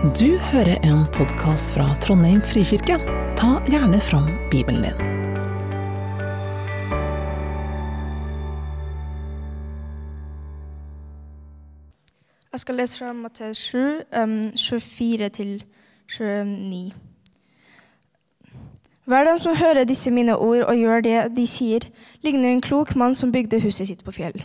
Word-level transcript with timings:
Du 0.00 0.38
hører 0.38 0.78
en 0.80 1.02
podkast 1.12 1.74
fra 1.74 1.84
Trondheim 2.00 2.38
frikirke. 2.40 2.94
Ta 3.36 3.58
gjerne 3.68 3.98
fram 4.00 4.30
Bibelen 4.48 4.80
din. 4.80 4.96
Jeg 12.52 12.60
skal 12.62 12.74
lese 12.80 12.98
fra 12.98 13.12
Matteus 13.12 13.56
7, 13.56 14.00
um, 14.22 14.40
24-29. 14.56 15.64
Hver 19.04 19.24
den 19.24 19.40
som 19.40 19.56
hører 19.56 19.84
disse 19.84 20.10
mine 20.10 20.36
ord 20.36 20.62
og 20.62 20.76
gjør 20.76 21.00
det 21.00 21.36
de 21.36 21.46
sier, 21.46 21.80
ligner 22.24 22.48
en 22.48 22.64
klok 22.64 22.96
mann 22.96 23.14
som 23.14 23.32
bygde 23.32 23.60
huset 23.60 23.86
sitt 23.92 24.04
på 24.04 24.16
fjell. 24.16 24.44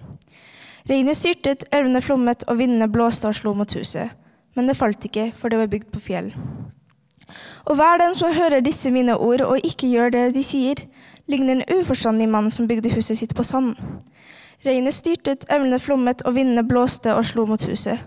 Regnet 0.89 1.15
styrtet, 1.15 1.63
elvene 1.71 2.01
flommet, 2.01 2.43
og 2.43 2.57
vindene 2.59 2.91
blåste 2.91 3.31
og 3.31 3.35
slo 3.39 3.55
mot 3.55 3.73
huset. 3.79 4.11
Men 4.55 4.67
det 4.69 4.77
falt 4.79 5.05
ikke, 5.05 5.29
for 5.35 5.51
det 5.51 5.59
var 5.59 5.71
bygd 5.71 5.91
på 5.91 6.01
fjell. 6.03 6.31
Og 7.65 7.75
hver 7.75 7.99
den 7.99 8.15
som 8.15 8.33
hører 8.33 8.63
disse 8.63 8.91
mine 8.93 9.17
ord 9.17 9.43
og 9.43 9.63
ikke 9.65 9.89
gjør 9.91 10.13
det 10.13 10.25
de 10.35 10.43
sier, 10.45 10.81
ligner 11.27 11.57
en 11.57 11.79
uforstandig 11.79 12.27
mann 12.29 12.51
som 12.53 12.67
bygde 12.69 12.93
huset 12.93 13.19
sitt 13.19 13.35
på 13.35 13.43
sand. 13.43 13.75
Regnet 14.65 14.95
styrtet, 14.95 15.45
elvene 15.51 15.79
flommet, 15.81 16.23
og 16.25 16.37
vindene 16.37 16.63
blåste 16.65 17.13
og 17.13 17.25
slo 17.27 17.45
mot 17.49 17.61
huset. 17.67 17.99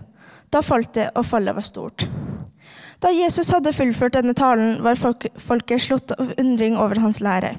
Da 0.49 0.63
falt 0.65 0.95
det, 0.97 1.09
og 1.15 1.27
fallet 1.27 1.55
var 1.55 1.67
stort. 1.67 2.07
Da 2.99 3.11
Jesus 3.13 3.51
hadde 3.53 3.71
fullført 3.75 4.17
denne 4.17 4.33
talen, 4.35 4.79
var 4.83 4.97
folket 4.99 5.83
slått 5.83 6.11
av 6.17 6.33
undring 6.41 6.75
over 6.75 6.99
hans 6.99 7.21
lære. 7.23 7.53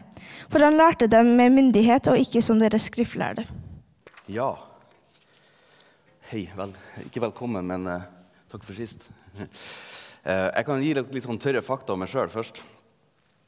For 0.51 0.61
han 0.65 0.77
lærte 0.77 1.09
dem 1.09 1.37
med 1.39 1.55
myndighet 1.55 2.11
og 2.11 2.19
ikke 2.21 2.43
som 2.43 2.59
deres 2.61 2.91
skriftlærde. 2.91 3.47
Ja. 4.29 4.53
Hei. 6.31 6.45
Vel, 6.57 6.75
ikke 7.07 7.23
velkommen, 7.25 7.67
men 7.67 7.87
eh, 7.89 8.09
takk 8.51 8.67
for 8.67 8.79
sist. 8.79 9.09
Eh, 10.21 10.49
jeg 10.53 10.67
kan 10.69 10.83
gi 10.85 10.91
litt 10.93 11.25
sånn 11.25 11.39
tørre 11.41 11.63
fakta 11.65 11.95
om 11.95 12.03
meg 12.03 12.11
sjøl 12.13 12.29
først. 12.29 12.59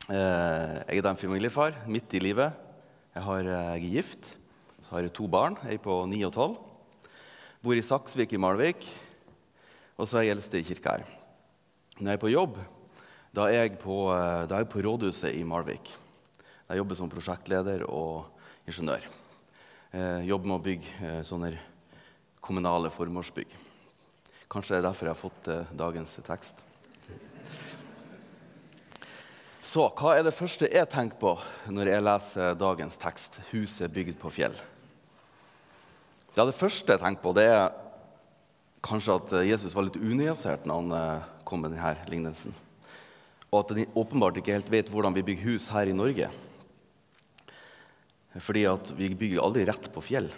Eh, 0.08 0.76
jeg 0.88 1.02
er 1.02 1.08
en 1.10 1.18
familiefar 1.20 1.74
midt 1.84 2.14
i 2.16 2.20
livet. 2.24 2.54
Jeg, 3.12 3.24
har, 3.26 3.40
eh, 3.44 3.66
jeg 3.76 3.82
er 3.82 3.96
gift. 3.98 4.30
Så 4.86 4.94
har 4.94 5.02
jeg 5.04 5.12
to 5.12 5.26
barn, 5.28 5.58
ei 5.68 5.76
på 5.76 5.98
ni 6.08 6.22
og 6.24 6.32
tolv. 6.32 6.54
Bor 7.60 7.76
i 7.76 7.84
Saksvik 7.84 8.32
i 8.32 8.40
Malvik. 8.40 8.86
Og 10.00 10.08
så 10.08 10.22
er 10.22 10.24
jeg 10.24 10.38
eldste 10.38 10.62
i 10.62 10.64
kirka 10.64 10.94
her. 10.96 11.04
Når 11.98 12.08
jeg 12.08 12.16
er 12.16 12.22
på 12.22 12.32
jobb, 12.32 12.56
da 13.36 13.50
er 13.50 13.66
jeg 13.66 13.76
på, 13.82 13.98
er 14.08 14.48
jeg 14.48 14.70
på 14.72 14.84
rådhuset 14.86 15.36
i 15.36 15.44
Malvik. 15.44 15.92
Jeg 16.70 16.80
jobber 16.80 16.96
som 17.02 17.12
prosjektleder 17.12 17.84
og 17.84 18.32
ingeniør. 18.64 19.04
Jeg 19.92 20.24
jobber 20.32 20.54
med 20.54 20.56
å 20.56 20.64
bygge 20.70 21.12
sånne 21.28 21.52
kommunale 22.40 22.88
formålsbygg. 22.96 23.61
Kanskje 24.52 24.74
det 24.74 24.82
er 24.82 24.88
derfor 24.90 25.08
jeg 25.08 25.14
har 25.14 25.20
fått 25.20 25.48
eh, 25.48 25.68
dagens 25.80 26.18
tekst. 26.26 26.58
Så 29.64 29.86
hva 29.96 30.16
er 30.18 30.26
det 30.26 30.34
første 30.36 30.68
jeg 30.68 30.88
tenker 30.92 31.16
på 31.20 31.30
når 31.72 31.88
jeg 31.88 32.04
leser 32.04 32.58
dagens 32.60 32.98
tekst, 33.00 33.38
'Huset 33.48 33.92
bygd 33.94 34.18
på 34.20 34.28
fjell'? 34.28 34.58
Ja, 36.36 36.44
Det 36.44 36.56
første 36.58 36.92
jeg 36.92 37.00
tenker 37.00 37.22
på, 37.22 37.32
det 37.32 37.46
er 37.48 37.72
kanskje 38.84 39.16
at 39.16 39.32
eh, 39.38 39.48
Jesus 39.54 39.72
var 39.74 39.86
litt 39.88 39.96
unyansert 39.96 40.66
når 40.68 40.82
han 40.82 40.92
eh, 40.98 41.24
kom 41.48 41.64
med 41.64 41.72
denne 41.72 41.94
lignelsen. 42.12 42.52
Og 43.52 43.62
at 43.62 43.72
han 43.72 43.96
åpenbart 43.96 44.36
ikke 44.36 44.58
helt 44.58 44.70
vet 44.70 44.92
hvordan 44.92 45.16
vi 45.16 45.24
bygger 45.30 45.54
hus 45.54 45.70
her 45.72 45.88
i 45.88 45.96
Norge. 45.96 46.28
Fordi 48.36 48.68
at 48.68 48.92
vi 48.96 49.14
bygger 49.14 49.44
aldri 49.44 49.64
rett 49.64 49.88
på 49.92 50.04
fjell. 50.04 50.28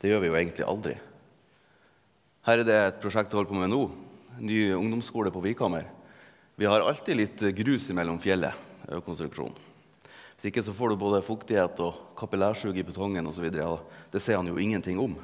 Det 0.00 0.12
gjør 0.12 0.20
vi 0.20 0.32
jo 0.32 0.36
egentlig 0.36 0.68
aldri. 0.68 1.00
Her 2.44 2.60
er 2.60 2.66
det 2.68 2.74
et 2.76 2.96
prosjekt 3.00 3.32
jeg 3.32 3.38
holder 3.38 3.52
på 3.54 3.56
med 3.56 3.70
nå. 3.72 3.84
Ny 4.44 4.58
ungdomsskole 4.76 5.30
på 5.32 5.40
Vikhammer. 5.46 5.86
Vi 6.60 6.66
har 6.68 6.84
alltid 6.84 7.16
litt 7.16 7.44
grus 7.56 7.88
mellom 7.96 8.18
fjellet 8.20 8.52
og 8.92 9.00
konstruksjonen. 9.06 9.56
Hvis 10.34 10.50
ikke 10.50 10.64
så 10.66 10.74
får 10.76 10.92
du 10.92 10.98
både 11.00 11.22
fuktighet 11.24 11.80
og 11.80 12.12
kapillærsug 12.18 12.76
i 12.76 12.84
betongen 12.84 13.24
osv. 13.30 13.48
Det 13.48 14.20
ser 14.20 14.36
han 14.36 14.50
jo 14.50 14.60
ingenting 14.60 15.00
om. 15.00 15.16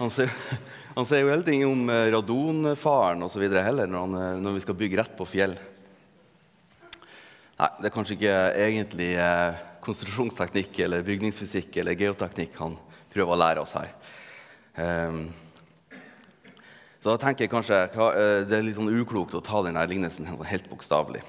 Han 0.00 0.10
sier, 0.10 0.34
han 0.98 1.06
ser 1.06 1.22
jo 1.22 1.30
hele 1.30 1.46
ting 1.46 1.62
om 1.68 1.86
eh, 1.92 2.08
radonfaren 2.16 3.22
osv. 3.22 3.46
heller 3.54 3.86
når, 3.86 4.06
han, 4.06 4.18
eh, 4.18 4.38
når 4.42 4.58
vi 4.58 4.66
skal 4.66 4.80
bygge 4.82 5.02
rett 5.04 5.14
på 5.14 5.30
fjell. 5.30 5.54
Nei, 7.60 7.72
det 7.78 7.86
er 7.86 7.94
kanskje 7.94 8.18
ikke 8.18 8.38
egentlig 8.66 9.12
eh, 9.14 9.66
konstruksjonsteknikk 9.84 10.82
eller 10.88 11.06
bygningsfysikk 11.06 11.84
eller 11.84 12.00
geoteknikk 12.00 12.58
han 12.58 12.80
prøver 13.12 13.36
å 13.36 13.44
lære 13.46 13.62
oss 13.62 13.78
her. 13.78 13.92
Um, 14.76 15.24
så 17.00 17.14
da 17.14 17.18
tenker 17.18 17.46
jeg 17.46 17.52
kanskje 17.52 17.76
uh, 17.96 18.42
det 18.46 18.58
er 18.58 18.64
litt 18.66 18.78
sånn 18.78 18.92
uklokt 18.92 19.34
å 19.34 19.42
ta 19.44 19.62
denne 19.66 19.82
lignelsen 19.90 20.28
helt 20.46 20.68
bokstavelig. 20.70 21.22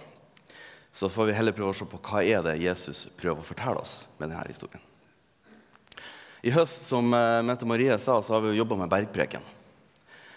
Så 0.91 1.07
får 1.09 1.29
vi 1.29 1.35
heller 1.38 1.56
prøve 1.56 1.72
å 1.72 1.78
se 1.78 1.88
på 1.88 2.00
hva 2.03 2.22
er 2.22 2.44
det 2.46 2.59
Jesus 2.62 3.06
prøver 3.18 3.41
å 3.41 3.47
fortelle 3.47 3.79
oss 3.79 4.02
med 4.19 4.29
denne 4.29 4.44
historien. 4.50 4.84
I 6.44 6.53
høst 6.53 6.88
som 6.90 7.13
uh, 7.16 7.41
Mette 7.46 7.68
Marie 7.69 7.97
sa, 8.02 8.19
så 8.22 8.35
har 8.35 8.46
vi 8.46 8.57
jobba 8.57 8.78
med 8.84 8.91
bergpreken. 8.91 9.46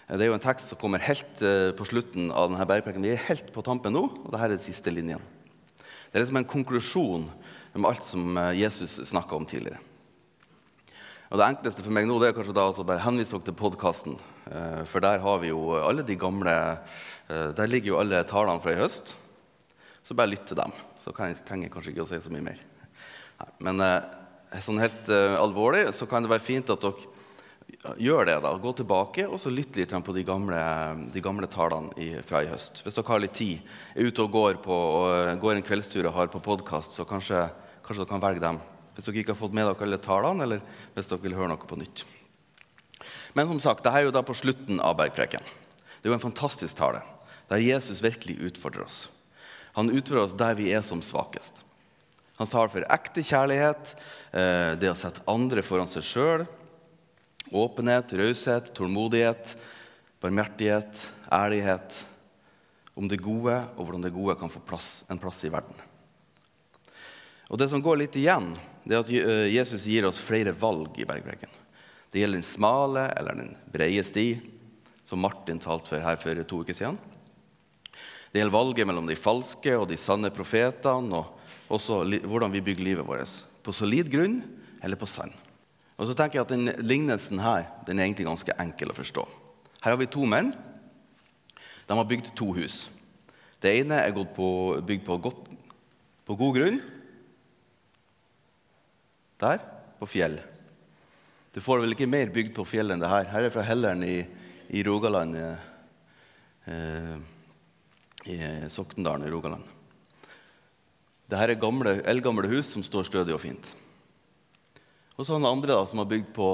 Uh, 0.06 0.14
det 0.16 0.24
er 0.24 0.30
jo 0.30 0.38
en 0.38 0.46
tekst 0.46 0.72
som 0.72 0.80
kommer 0.80 1.02
helt 1.04 1.44
på 1.76 1.88
slutten 1.88 2.30
av 2.30 2.52
denne 2.52 2.68
bergpreken. 2.68 3.04
Vi 3.04 3.16
er 3.16 3.26
helt 3.28 3.50
på 3.52 3.64
tampen 3.66 3.96
nå, 3.96 4.06
og 4.06 4.28
dette 4.30 4.46
er 4.46 4.54
den 4.54 4.62
siste 4.62 4.92
linjen. 4.94 5.24
Det 5.80 6.20
er 6.20 6.22
liksom 6.22 6.38
en 6.38 6.52
konklusjon 6.52 7.26
med 7.74 7.88
alt 7.90 8.06
som 8.06 8.38
Jesus 8.54 9.00
snakka 9.10 9.34
om 9.34 9.48
tidligere. 9.50 9.80
Og 11.34 11.40
Det 11.40 11.46
enkleste 11.50 11.82
for 11.82 11.90
meg 11.90 12.04
nå 12.06 12.14
det 12.22 12.28
er 12.30 12.34
kanskje 12.36 12.52
da 12.54 12.68
å 12.70 12.82
bare 12.86 13.02
henvise 13.02 13.34
dere 13.34 13.48
til 13.48 13.56
podkasten. 13.58 14.12
Eh, 14.46 14.82
for 14.86 15.02
der 15.02 15.18
har 15.18 15.40
vi 15.42 15.48
jo 15.48 15.72
alle 15.74 16.04
de 16.06 16.14
gamle 16.14 16.52
eh, 16.54 17.48
Der 17.58 17.66
ligger 17.66 17.90
jo 17.90 17.96
alle 17.98 18.20
talene 18.22 18.62
fra 18.62 18.70
i 18.70 18.78
høst. 18.78 19.16
Så 20.06 20.14
bare 20.14 20.30
lytt 20.30 20.44
til 20.46 20.60
dem. 20.60 20.70
Så 21.02 21.10
jeg, 21.10 21.40
trenger 21.42 21.66
jeg 21.66 21.72
kanskje 21.74 21.90
ikke 21.90 22.04
å 22.04 22.06
si 22.06 22.20
så 22.22 22.30
mye 22.30 22.44
mer. 22.52 22.60
Men 23.66 23.82
eh, 23.82 24.60
sånn 24.62 24.78
helt 24.78 25.10
alvorlig 25.10 25.88
så 25.98 26.06
kan 26.06 26.22
det 26.22 26.30
være 26.30 26.44
fint 26.46 26.70
at 26.70 26.86
dere 26.86 27.98
gjør 27.98 28.30
det. 28.30 28.36
da, 28.44 28.52
Gå 28.62 28.74
tilbake 28.78 29.24
og 29.26 29.42
så 29.42 29.50
lytt 29.50 29.74
litt 29.74 29.90
på 30.06 30.14
de 30.14 30.22
gamle, 30.28 30.60
de 31.10 31.24
gamle 31.24 31.48
talene 31.50 31.90
i, 31.98 32.12
fra 32.22 32.44
i 32.44 32.52
høst. 32.52 32.84
Hvis 32.84 32.94
dere 32.94 33.10
har 33.10 33.24
litt 33.24 33.34
tid, 33.34 33.74
er 33.96 34.06
ute 34.06 34.22
og 34.22 34.38
går, 34.38 34.62
på, 34.62 34.78
og 35.00 35.42
går 35.42 35.58
en 35.58 35.66
kveldstur 35.66 36.06
og 36.06 36.14
har 36.14 36.30
på 36.30 36.44
podkast, 36.46 36.94
så 36.94 37.08
kanskje, 37.10 37.42
kanskje 37.82 38.04
dere 38.04 38.12
kan 38.14 38.22
velge 38.22 38.46
dem 38.46 38.62
hvis 38.94 39.06
dere 39.06 39.20
ikke 39.22 39.34
har 39.34 39.40
fått 39.40 39.54
med 39.56 39.66
dere 39.66 39.86
alle 39.86 40.00
talene, 40.02 40.46
eller 40.46 40.62
hvis 40.94 41.10
dere 41.10 41.24
vil 41.24 41.36
høre 41.36 41.50
noe 41.52 41.68
på 41.68 41.78
nytt. 41.80 42.04
Men 43.34 43.50
som 43.50 43.60
sagt, 43.60 43.82
dette 43.84 43.94
er 43.98 44.06
jo 44.06 44.14
da 44.14 44.22
på 44.24 44.36
slutten 44.38 44.80
av 44.80 44.96
bergpreken. 44.98 45.42
Det 45.42 46.08
er 46.08 46.12
jo 46.12 46.18
en 46.18 46.22
fantastisk 46.22 46.78
tale, 46.78 47.02
der 47.50 47.64
Jesus 47.64 48.02
virkelig 48.04 48.38
utfordrer 48.50 48.86
oss. 48.86 49.04
Han 49.74 49.90
utfordrer 49.90 50.28
oss 50.28 50.36
der 50.38 50.54
vi 50.58 50.70
er 50.72 50.84
som 50.86 51.02
svakest. 51.02 51.64
Han 52.38 52.50
tar 52.50 52.70
for 52.70 52.86
ekte 52.90 53.22
kjærlighet, 53.26 53.94
eh, 54.34 54.74
det 54.78 54.90
å 54.90 54.98
sette 54.98 55.22
andre 55.30 55.62
foran 55.62 55.90
seg 55.90 56.06
sjøl, 56.06 56.46
åpenhet, 57.54 58.14
raushet, 58.18 58.72
tålmodighet, 58.74 59.54
barmhjertighet, 60.22 61.08
ærlighet, 61.30 62.04
om 62.94 63.08
det 63.10 63.22
gode 63.22 63.56
og 63.74 63.82
hvordan 63.82 64.06
det 64.06 64.14
gode 64.14 64.36
kan 64.38 64.50
få 64.50 64.62
plass, 64.66 65.04
en 65.10 65.18
plass 65.18 65.42
i 65.44 65.50
verden. 65.50 65.74
Og 67.50 67.58
Det 67.58 67.68
som 67.70 67.82
går 67.82 68.00
litt 68.00 68.16
igjen, 68.16 68.54
det 68.84 68.96
er 68.96 69.00
at 69.00 69.12
eh, 69.16 69.46
Jesus 69.54 69.86
gir 69.88 70.06
oss 70.08 70.20
flere 70.20 70.52
valg 70.56 70.98
i 71.00 71.06
bergpreken. 71.08 71.52
Det 72.12 72.20
gjelder 72.20 72.38
den 72.38 72.46
smale 72.46 73.08
eller 73.16 73.38
den 73.40 73.54
brede 73.72 74.04
sti, 74.06 74.28
som 75.08 75.22
Martin 75.24 75.60
talte 75.60 75.94
for 75.94 76.04
her 76.04 76.20
for 76.20 76.42
to 76.44 76.60
uker 76.62 76.76
siden. 76.76 76.98
Det 78.30 78.40
gjelder 78.40 78.54
valget 78.54 78.88
mellom 78.88 79.08
de 79.08 79.16
falske 79.18 79.72
og 79.78 79.88
de 79.90 79.98
sanne 80.00 80.30
profetene, 80.34 81.20
og 81.20 81.72
også 81.72 82.02
hvordan 82.26 82.52
vi 82.52 82.62
bygger 82.64 82.84
livet 82.84 83.06
vårt. 83.06 83.40
På 83.64 83.72
solid 83.72 84.10
grunn 84.12 84.42
eller 84.84 85.00
på 85.00 85.08
sand. 85.08 85.32
Og 85.96 86.08
så 86.10 86.16
tenker 86.18 86.40
jeg 86.40 86.44
at 86.44 86.52
den 86.52 86.86
Lignelsen 86.86 87.40
her 87.40 87.68
den 87.86 87.98
er 87.98 88.08
egentlig 88.08 88.26
ganske 88.26 88.56
enkel 88.60 88.90
å 88.90 88.96
forstå. 88.96 89.24
Her 89.84 89.94
har 89.94 90.00
vi 90.00 90.10
to 90.10 90.26
menn. 90.28 90.50
De 91.86 91.96
har 91.96 92.08
bygd 92.08 92.32
to 92.36 92.50
hus. 92.56 92.88
Det 93.62 93.72
ene 93.80 94.02
er 94.02 94.12
på, 94.12 94.48
bygd 94.84 95.06
på, 95.06 95.16
godt, 95.24 95.48
på 96.26 96.36
god 96.36 96.58
grunn, 96.58 96.80
der 99.44 99.62
på 100.00 100.08
fjell. 100.10 100.40
Du 101.54 101.60
får 101.62 101.84
vel 101.84 101.94
ikke 101.94 102.10
mer 102.10 102.32
bygd 102.34 102.54
på 102.56 102.66
fjell 102.66 102.90
enn 102.90 103.02
det 103.02 103.12
her. 103.12 103.28
Her 103.30 103.46
er 103.46 103.54
fra 103.54 103.62
Helleren 103.66 104.02
i, 104.02 104.16
i 104.74 104.82
Rogaland. 104.86 105.38
Eh, 106.66 107.14
I 108.24 108.36
Sokndalen 108.72 109.28
i 109.28 109.30
Rogaland. 109.30 109.70
Dette 111.30 111.46
er 111.46 111.60
gamle, 111.60 111.98
eldgamle 112.08 112.50
hus 112.50 112.72
som 112.74 112.84
står 112.84 113.06
stødig 113.08 113.34
og 113.36 113.42
fint. 113.42 113.70
Og 115.14 115.22
så 115.22 115.32
er 115.32 115.38
han 115.38 115.48
andre 115.52 115.76
da, 115.76 115.86
som 115.86 116.02
har 116.02 116.10
bygd 116.10 116.32
på, 116.36 116.50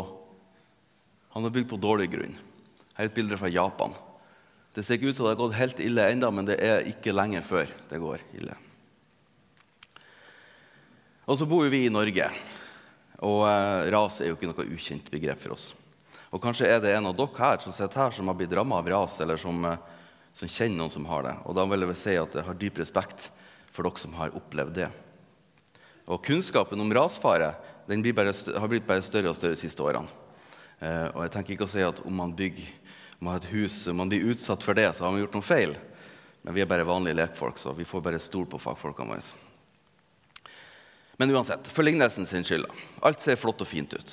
han 1.34 1.46
har 1.46 1.54
bygd 1.54 1.70
på 1.70 1.80
dårlig 1.80 2.10
grunn. 2.12 2.36
Her 2.96 3.06
er 3.06 3.10
et 3.10 3.16
bilde 3.16 3.38
fra 3.40 3.50
Japan. 3.50 3.94
Det 4.76 4.84
ser 4.86 4.98
ikke 4.98 5.10
ut 5.10 5.18
som 5.18 5.26
det 5.26 5.32
har 5.32 5.40
gått 5.40 5.58
helt 5.58 5.80
ille 5.82 6.04
ennå, 6.12 6.30
men 6.34 6.46
det 6.46 6.58
er 6.62 6.86
ikke 6.86 7.14
lenge 7.16 7.40
før 7.42 7.70
det 7.90 8.02
går 8.02 8.22
ille. 8.38 8.54
Og 11.30 11.38
så 11.38 11.46
bor 11.48 11.66
vi 11.70 11.86
i 11.86 11.92
Norge. 11.92 12.28
Og 13.26 13.44
eh, 13.48 13.90
ras 13.92 14.20
er 14.20 14.30
jo 14.30 14.38
ikke 14.38 14.48
noe 14.48 14.66
ukjent 14.72 15.10
begrep 15.12 15.42
for 15.42 15.56
oss. 15.56 15.70
Og 16.30 16.40
kanskje 16.42 16.68
er 16.70 16.80
det 16.82 16.94
en 16.94 17.10
av 17.10 17.16
dere 17.18 17.36
her 17.40 17.60
som 17.62 17.74
sitter 17.74 18.04
her 18.04 18.14
som 18.14 18.30
har 18.30 18.38
blitt 18.38 18.54
ramma 18.54 18.78
av 18.80 18.88
ras, 18.88 19.18
eller 19.20 19.40
som, 19.40 19.58
eh, 19.66 19.78
som, 20.32 20.48
kjenner 20.48 20.78
noen 20.80 20.94
som 20.94 21.08
har 21.10 21.26
det. 21.26 21.36
Og 21.44 21.56
da 21.58 21.66
vil 21.68 21.86
jeg 21.88 22.00
si 22.00 22.16
at 22.20 22.38
jeg 22.38 22.46
har 22.46 22.60
dyp 22.60 22.80
respekt 22.80 23.28
for 23.70 23.86
dere 23.86 24.02
som 24.02 24.16
har 24.16 24.36
opplevd 24.38 24.78
det. 24.78 24.88
Og 26.10 26.22
kunnskapen 26.26 26.80
om 26.80 26.94
rasfare 26.94 27.52
den 27.90 28.02
bare, 28.14 28.32
har 28.32 28.70
blitt 28.70 28.86
bare 28.86 29.02
større 29.02 29.32
og 29.32 29.36
større 29.36 29.58
de 29.58 29.62
siste 29.62 29.82
årene. 29.82 30.08
Eh, 30.80 31.08
og 31.12 31.24
jeg 31.26 31.34
tenker 31.34 31.56
ikke 31.56 31.68
å 31.68 31.74
si 31.74 31.84
at 31.84 32.00
om 32.06 32.14
man 32.16 32.32
bygger 32.36 32.76
om 33.20 33.26
man 33.26 33.34
har 33.36 33.42
et 33.42 33.52
hus, 33.52 33.82
om 33.90 33.98
man 34.00 34.08
blir 34.08 34.30
utsatt 34.32 34.62
for 34.64 34.72
det, 34.72 34.86
så 34.96 35.04
har 35.04 35.12
man 35.12 35.20
gjort 35.20 35.34
noe 35.36 35.44
feil. 35.44 35.74
Men 36.40 36.56
vi 36.56 36.62
er 36.64 36.70
bare 36.70 36.88
vanlige 36.88 37.18
lekfolk, 37.18 37.58
så 37.60 37.74
vi 37.76 37.84
får 37.84 38.00
bare 38.06 38.22
stole 38.22 38.48
på 38.48 38.60
fagfolkene 38.62 39.12
våre. 39.12 39.49
Men 41.20 41.34
uansett, 41.36 41.66
for 41.68 41.84
lignelsen 41.84 42.24
sin 42.26 42.46
skyld. 42.48 42.64
Alt 43.04 43.20
ser 43.20 43.36
flott 43.36 43.60
og 43.60 43.68
fint 43.68 43.92
ut. 43.92 44.12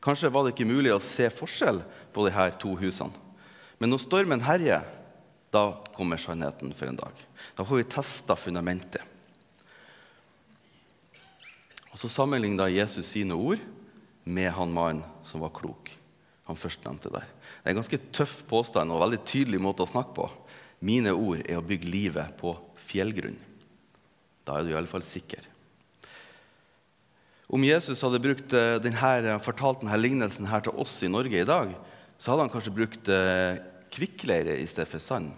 Kanskje 0.00 0.30
var 0.32 0.46
det 0.46 0.54
ikke 0.54 0.70
mulig 0.70 0.94
å 0.94 1.02
se 1.04 1.26
forskjell 1.28 1.82
på 2.14 2.24
de 2.24 2.32
her 2.32 2.54
to 2.56 2.72
husene. 2.80 3.12
Men 3.76 3.92
når 3.92 4.00
stormen 4.06 4.40
herjer, 4.46 4.86
da 5.52 5.66
kommer 5.92 6.20
sannheten 6.20 6.72
for 6.76 6.88
en 6.88 6.96
dag. 6.96 7.20
Da 7.58 7.66
får 7.68 7.82
vi 7.82 7.90
testa 7.92 8.38
fundamentet. 8.40 9.04
Og 11.90 12.00
Så 12.00 12.08
sammenligna 12.08 12.70
Jesus 12.72 13.12
sine 13.12 13.36
ord 13.36 13.60
med 14.24 14.48
han 14.56 14.72
mannen 14.72 15.04
som 15.28 15.44
var 15.44 15.52
klok. 15.52 15.92
Han 16.48 16.56
førstnevnte 16.56 17.12
der. 17.12 17.28
Det 17.28 17.68
er 17.68 17.74
en 17.74 17.82
ganske 17.82 18.02
tøff 18.16 18.40
påstand 18.48 18.94
og 18.94 19.04
veldig 19.04 19.20
tydelig 19.28 19.60
måte 19.60 19.84
å 19.84 19.92
snakke 19.92 20.16
på. 20.16 20.30
Mine 20.80 21.12
ord 21.12 21.44
er 21.44 21.60
å 21.60 21.66
bygge 21.66 21.92
livet 21.92 22.36
på 22.40 22.56
fjellgrunn. 22.88 23.36
Da 24.48 24.56
er 24.56 24.64
du 24.64 24.72
i 24.72 24.78
alle 24.80 24.88
fall 24.88 25.04
sikker. 25.04 25.44
Om 27.50 27.64
Jesus 27.64 28.02
hadde 28.06 28.22
brukt 28.22 28.52
eh, 28.54 28.76
denne, 28.78 29.38
fortalt 29.42 29.80
denne 29.82 29.96
lignelsen 29.98 30.46
her 30.46 30.62
til 30.62 30.76
oss 30.78 31.00
i 31.02 31.10
Norge 31.10 31.40
i 31.40 31.46
dag, 31.46 31.72
så 32.14 32.30
hadde 32.30 32.44
han 32.44 32.52
kanskje 32.52 32.72
brukt 32.76 33.08
eh, 33.10 33.58
kvikkleire 33.90 34.54
i 34.60 34.66
stedet 34.70 34.86
for 34.92 35.02
sand. 35.02 35.32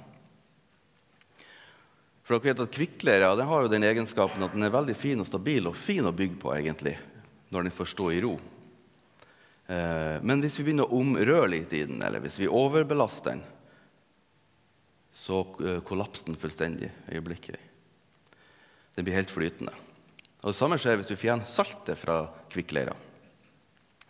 For 2.23 2.37
dere 2.37 2.53
vet 2.53 2.61
at 2.67 2.75
Kvikkleire 2.75 3.31
den 3.39 3.49
har 3.49 3.65
jo 3.65 3.71
den 3.73 3.87
egenskapen 3.89 4.45
at 4.45 4.53
den 4.53 4.67
er 4.67 4.75
veldig 4.75 4.95
fin 4.95 5.25
og 5.25 5.27
stabil 5.27 5.71
og 5.71 5.79
fin 5.79 6.05
å 6.05 6.13
bygge 6.13 6.37
på 6.43 6.53
egentlig, 6.53 6.99
når 7.49 7.67
den 7.67 7.75
får 7.79 7.89
stå 7.95 8.11
i 8.13 8.21
ro. 8.27 8.35
Eh, 9.73 10.19
men 10.21 10.45
hvis 10.45 10.59
vi 10.61 10.67
begynner 10.69 10.93
å 10.93 11.01
omrøre 11.01 11.49
litt 11.55 11.73
i 11.73 11.81
den, 11.89 12.05
eller 12.05 12.21
hvis 12.21 12.37
vi 12.43 12.51
overbelaster 12.51 13.33
den, 13.33 13.41
så 15.17 15.41
kollapser 15.89 16.29
den 16.29 16.39
fullstendig 16.41 16.93
øyeblikkelig. 17.13 17.61
Den 18.97 19.09
blir 19.09 19.17
helt 19.17 19.33
flytende. 19.33 19.73
Og 20.43 20.51
Det 20.51 20.59
samme 20.59 20.79
skjer 20.81 20.99
hvis 20.99 21.11
du 21.11 21.19
fjerner 21.19 21.47
saltet 21.47 21.99
fra 22.01 22.25
kvikkleira. 22.51 22.97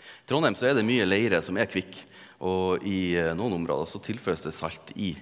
I 0.03 0.29
Trondheim 0.29 0.57
er 0.57 0.77
det 0.79 0.87
mye 0.87 1.07
leire 1.07 1.43
som 1.45 1.59
er 1.61 1.69
kvikk, 1.69 1.99
og 2.43 2.85
i 2.89 3.15
eh, 3.21 3.35
noen 3.39 3.59
områder 3.61 3.87
så 3.91 4.01
tilføres 4.03 4.47
det 4.47 4.55
salt 4.57 4.95
i 4.97 5.13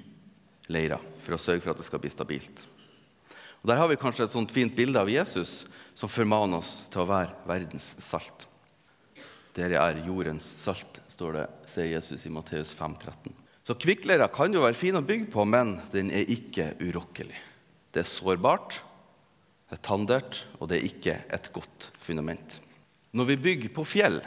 leira 0.71 1.01
for 1.25 1.35
å 1.35 1.41
sørge 1.41 1.65
for 1.65 1.73
at 1.73 1.81
det 1.81 1.89
skal 1.89 2.01
bli 2.01 2.13
stabilt. 2.13 2.63
Og 3.61 3.69
Der 3.69 3.81
har 3.81 3.91
vi 3.91 3.99
kanskje 4.01 4.25
et 4.29 4.33
sånt 4.33 4.55
fint 4.55 4.73
bilde 4.77 5.01
av 5.01 5.11
Jesus 5.11 5.65
som 5.99 6.09
formaner 6.09 6.63
oss 6.63 6.87
til 6.93 7.03
å 7.03 7.11
være 7.11 7.35
verdens 7.49 7.93
salt. 8.01 8.47
Dere 9.57 9.83
er 9.83 10.05
jordens 10.07 10.47
salt, 10.63 11.03
står 11.11 11.41
det, 11.41 11.47
sier 11.69 11.91
Jesus 11.91 12.25
i 12.25 12.33
Matteus 12.33 12.71
5, 12.77 12.95
13. 13.03 13.35
Så 13.67 13.77
kvikkleira 13.77 14.31
kan 14.33 14.55
jo 14.55 14.63
være 14.63 14.79
fin 14.79 14.97
å 14.97 15.05
bygge 15.05 15.29
på, 15.35 15.45
men 15.45 15.75
den 15.93 16.13
er 16.15 16.31
ikke 16.33 16.71
urokkelig. 16.81 17.37
Det 17.91 18.05
er 18.05 18.09
sårbart, 18.09 18.79
det 19.71 19.79
er 19.79 19.87
tandert, 19.87 20.45
og 20.59 20.67
det 20.67 20.81
er 20.81 20.87
ikke 20.89 21.17
et 21.31 21.45
godt 21.55 21.91
fundament. 22.03 22.59
Når 23.15 23.29
vi 23.29 23.37
bygger 23.45 23.71
på 23.75 23.85
fjell, 23.87 24.19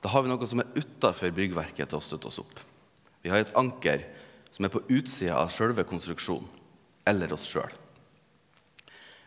da 0.00 0.12
har 0.12 0.24
vi 0.24 0.30
noe 0.30 0.48
som 0.48 0.62
er 0.62 0.72
utafor 0.76 1.34
byggverket 1.36 1.90
til 1.90 1.98
å 1.98 2.04
støtte 2.04 2.30
oss 2.30 2.40
opp. 2.40 2.62
Vi 3.20 3.28
har 3.32 3.42
et 3.42 3.52
anker 3.58 4.06
som 4.54 4.64
er 4.64 4.72
på 4.72 4.84
utsida 4.88 5.36
av 5.36 5.52
sjølve 5.52 5.84
konstruksjonen, 5.84 6.48
eller 7.06 7.34
oss 7.36 7.44
sjøl. 7.50 7.72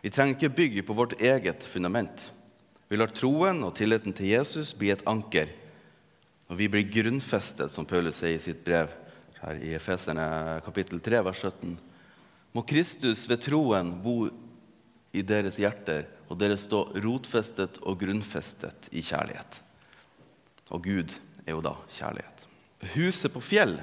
Vi 0.01 0.09
trenger 0.09 0.38
ikke 0.38 0.56
bygge 0.57 0.83
på 0.88 0.95
vårt 0.97 1.13
eget 1.21 1.65
fundament. 1.69 2.29
Vi 2.89 2.97
lar 2.97 3.11
troen 3.13 3.61
og 3.67 3.75
tilliten 3.77 4.15
til 4.15 4.31
Jesus 4.31 4.71
bli 4.73 4.89
et 4.89 5.03
anker, 5.09 5.51
og 6.50 6.57
vi 6.57 6.69
blir 6.71 6.89
grunnfestet, 6.89 7.69
som 7.69 7.85
Paulus 7.85 8.23
sier 8.23 8.39
i 8.39 8.41
sitt 8.41 8.63
brev 8.65 8.89
her 9.44 9.61
i 9.61 9.75
Efeserne 9.77 10.25
kapittel 10.65 11.03
3, 11.03 11.21
vers 11.27 11.45
17. 11.45 11.77
Må 12.56 12.63
Kristus 12.66 13.28
ved 13.30 13.44
troen 13.46 13.94
bo 14.04 14.30
i 15.13 15.22
deres 15.25 15.60
hjerter, 15.62 16.07
og 16.30 16.38
dere 16.38 16.57
stå 16.62 16.84
rotfestet 17.01 17.80
og 17.81 17.98
grunnfestet 18.01 18.90
i 18.94 19.01
kjærlighet. 19.06 19.62
Og 20.69 20.84
Gud 20.86 21.16
er 21.46 21.56
jo 21.56 21.63
da 21.66 21.74
kjærlighet. 21.96 22.46
Huset 22.94 23.34
på 23.34 23.42
fjell 23.44 23.80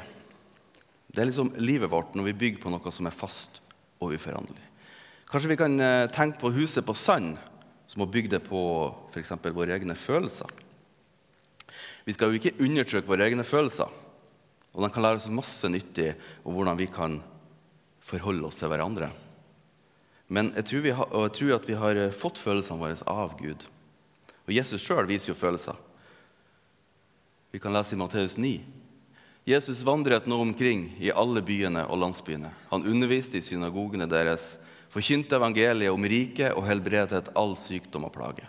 det 1.17 1.23
er 1.23 1.31
liksom 1.31 1.55
livet 1.63 1.89
vårt 1.89 2.13
når 2.13 2.27
vi 2.29 2.39
bygger 2.43 2.61
på 2.61 2.71
noe 2.73 2.91
som 2.93 3.07
er 3.09 3.15
fast 3.15 3.63
og 4.05 4.13
uforanderlig. 4.13 4.65
Kanskje 5.31 5.49
vi 5.49 5.59
kan 5.59 5.75
eh, 5.81 6.09
tenke 6.13 6.37
på 6.43 6.51
huset 6.53 6.85
på 6.87 6.95
sand, 6.95 7.39
som 7.89 8.05
å 8.05 8.09
bygge 8.11 8.35
det 8.35 8.43
på 8.45 8.61
f.eks. 9.15 9.33
våre 9.49 9.73
egne 9.75 9.97
følelser. 9.97 10.51
Vi 12.05 12.15
skal 12.15 12.31
jo 12.31 12.39
ikke 12.39 12.55
undertrykke 12.63 13.09
våre 13.09 13.27
egne 13.27 13.47
følelser, 13.47 13.89
og 14.75 14.85
de 14.85 14.91
kan 14.93 15.07
lære 15.07 15.23
oss 15.23 15.31
masse 15.33 15.71
nyttig 15.73 16.13
om 16.45 16.55
hvordan 16.55 16.79
vi 16.79 16.91
kan 16.93 17.17
forholde 18.07 18.47
oss 18.47 18.61
til 18.61 18.71
hverandre. 18.71 19.11
Men 20.27 20.51
jeg 20.57 20.67
tror, 20.71 20.87
har, 20.99 21.11
jeg 21.27 21.35
tror, 21.39 21.53
at 21.57 21.69
vi 21.69 21.79
har 21.79 22.01
fått 22.15 22.41
følelsene 22.43 22.81
våre 22.81 23.11
av 23.11 23.37
Gud. 23.39 23.67
Og 24.47 24.55
Jesus 24.55 24.83
sjøl 24.83 25.07
viser 25.11 25.33
jo 25.33 25.39
følelser. 25.39 25.79
Vi 27.55 27.61
kan 27.63 27.75
lese 27.75 27.95
i 27.95 27.99
Matteus 27.99 28.37
9. 28.39 28.57
Jesus 29.47 29.85
vandret 29.87 30.27
nå 30.27 30.41
omkring 30.43 30.89
i 30.99 31.13
alle 31.15 31.43
byene 31.47 31.85
og 31.87 32.01
landsbyene. 32.03 32.51
Han 32.73 32.87
underviste 32.91 33.39
i 33.39 33.45
synagogene 33.47 34.09
deres, 34.11 34.57
forkynte 34.91 35.39
evangeliet 35.39 35.95
om 35.95 36.07
riket 36.11 36.57
og 36.59 36.67
helbredet 36.67 37.31
all 37.39 37.55
sykdom 37.59 38.09
og 38.09 38.15
plage. 38.17 38.47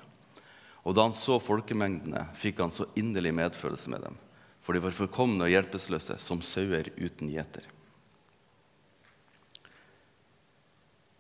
Og 0.88 0.95
da 0.98 1.06
han 1.06 1.13
så 1.18 1.38
folkemengdene, 1.44 2.25
fikk 2.39 2.63
han 2.63 2.74
så 2.74 2.88
inderlig 2.98 3.36
medfølelse 3.38 3.94
med 3.94 4.07
dem, 4.07 4.19
for 4.65 4.74
de 4.74 4.81
var 4.81 4.95
forkomne 4.98 5.45
og 5.45 5.53
hjelpeløse 5.53 6.18
som 6.24 6.42
sauer 6.42 6.89
uten 6.98 7.30
gjeter. 7.30 7.76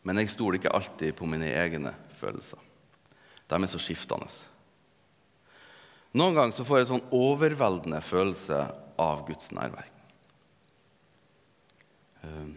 Men 0.07 0.21
jeg 0.21 0.31
stoler 0.31 0.61
ikke 0.61 0.71
alltid 0.71 1.15
på 1.19 1.27
mine 1.27 1.49
egne 1.51 1.91
følelser. 2.15 2.61
De 3.47 3.57
er 3.59 3.71
så 3.71 3.81
skiftende. 3.81 4.29
Noen 6.15 6.37
ganger 6.37 6.63
får 6.63 6.79
jeg 6.79 6.85
en 6.85 6.93
sånn 6.93 7.11
overveldende 7.15 7.99
følelse 8.03 8.61
av 9.03 9.25
Guds 9.27 9.51
nærvær. 9.51 9.89
Ehm, 12.23 12.55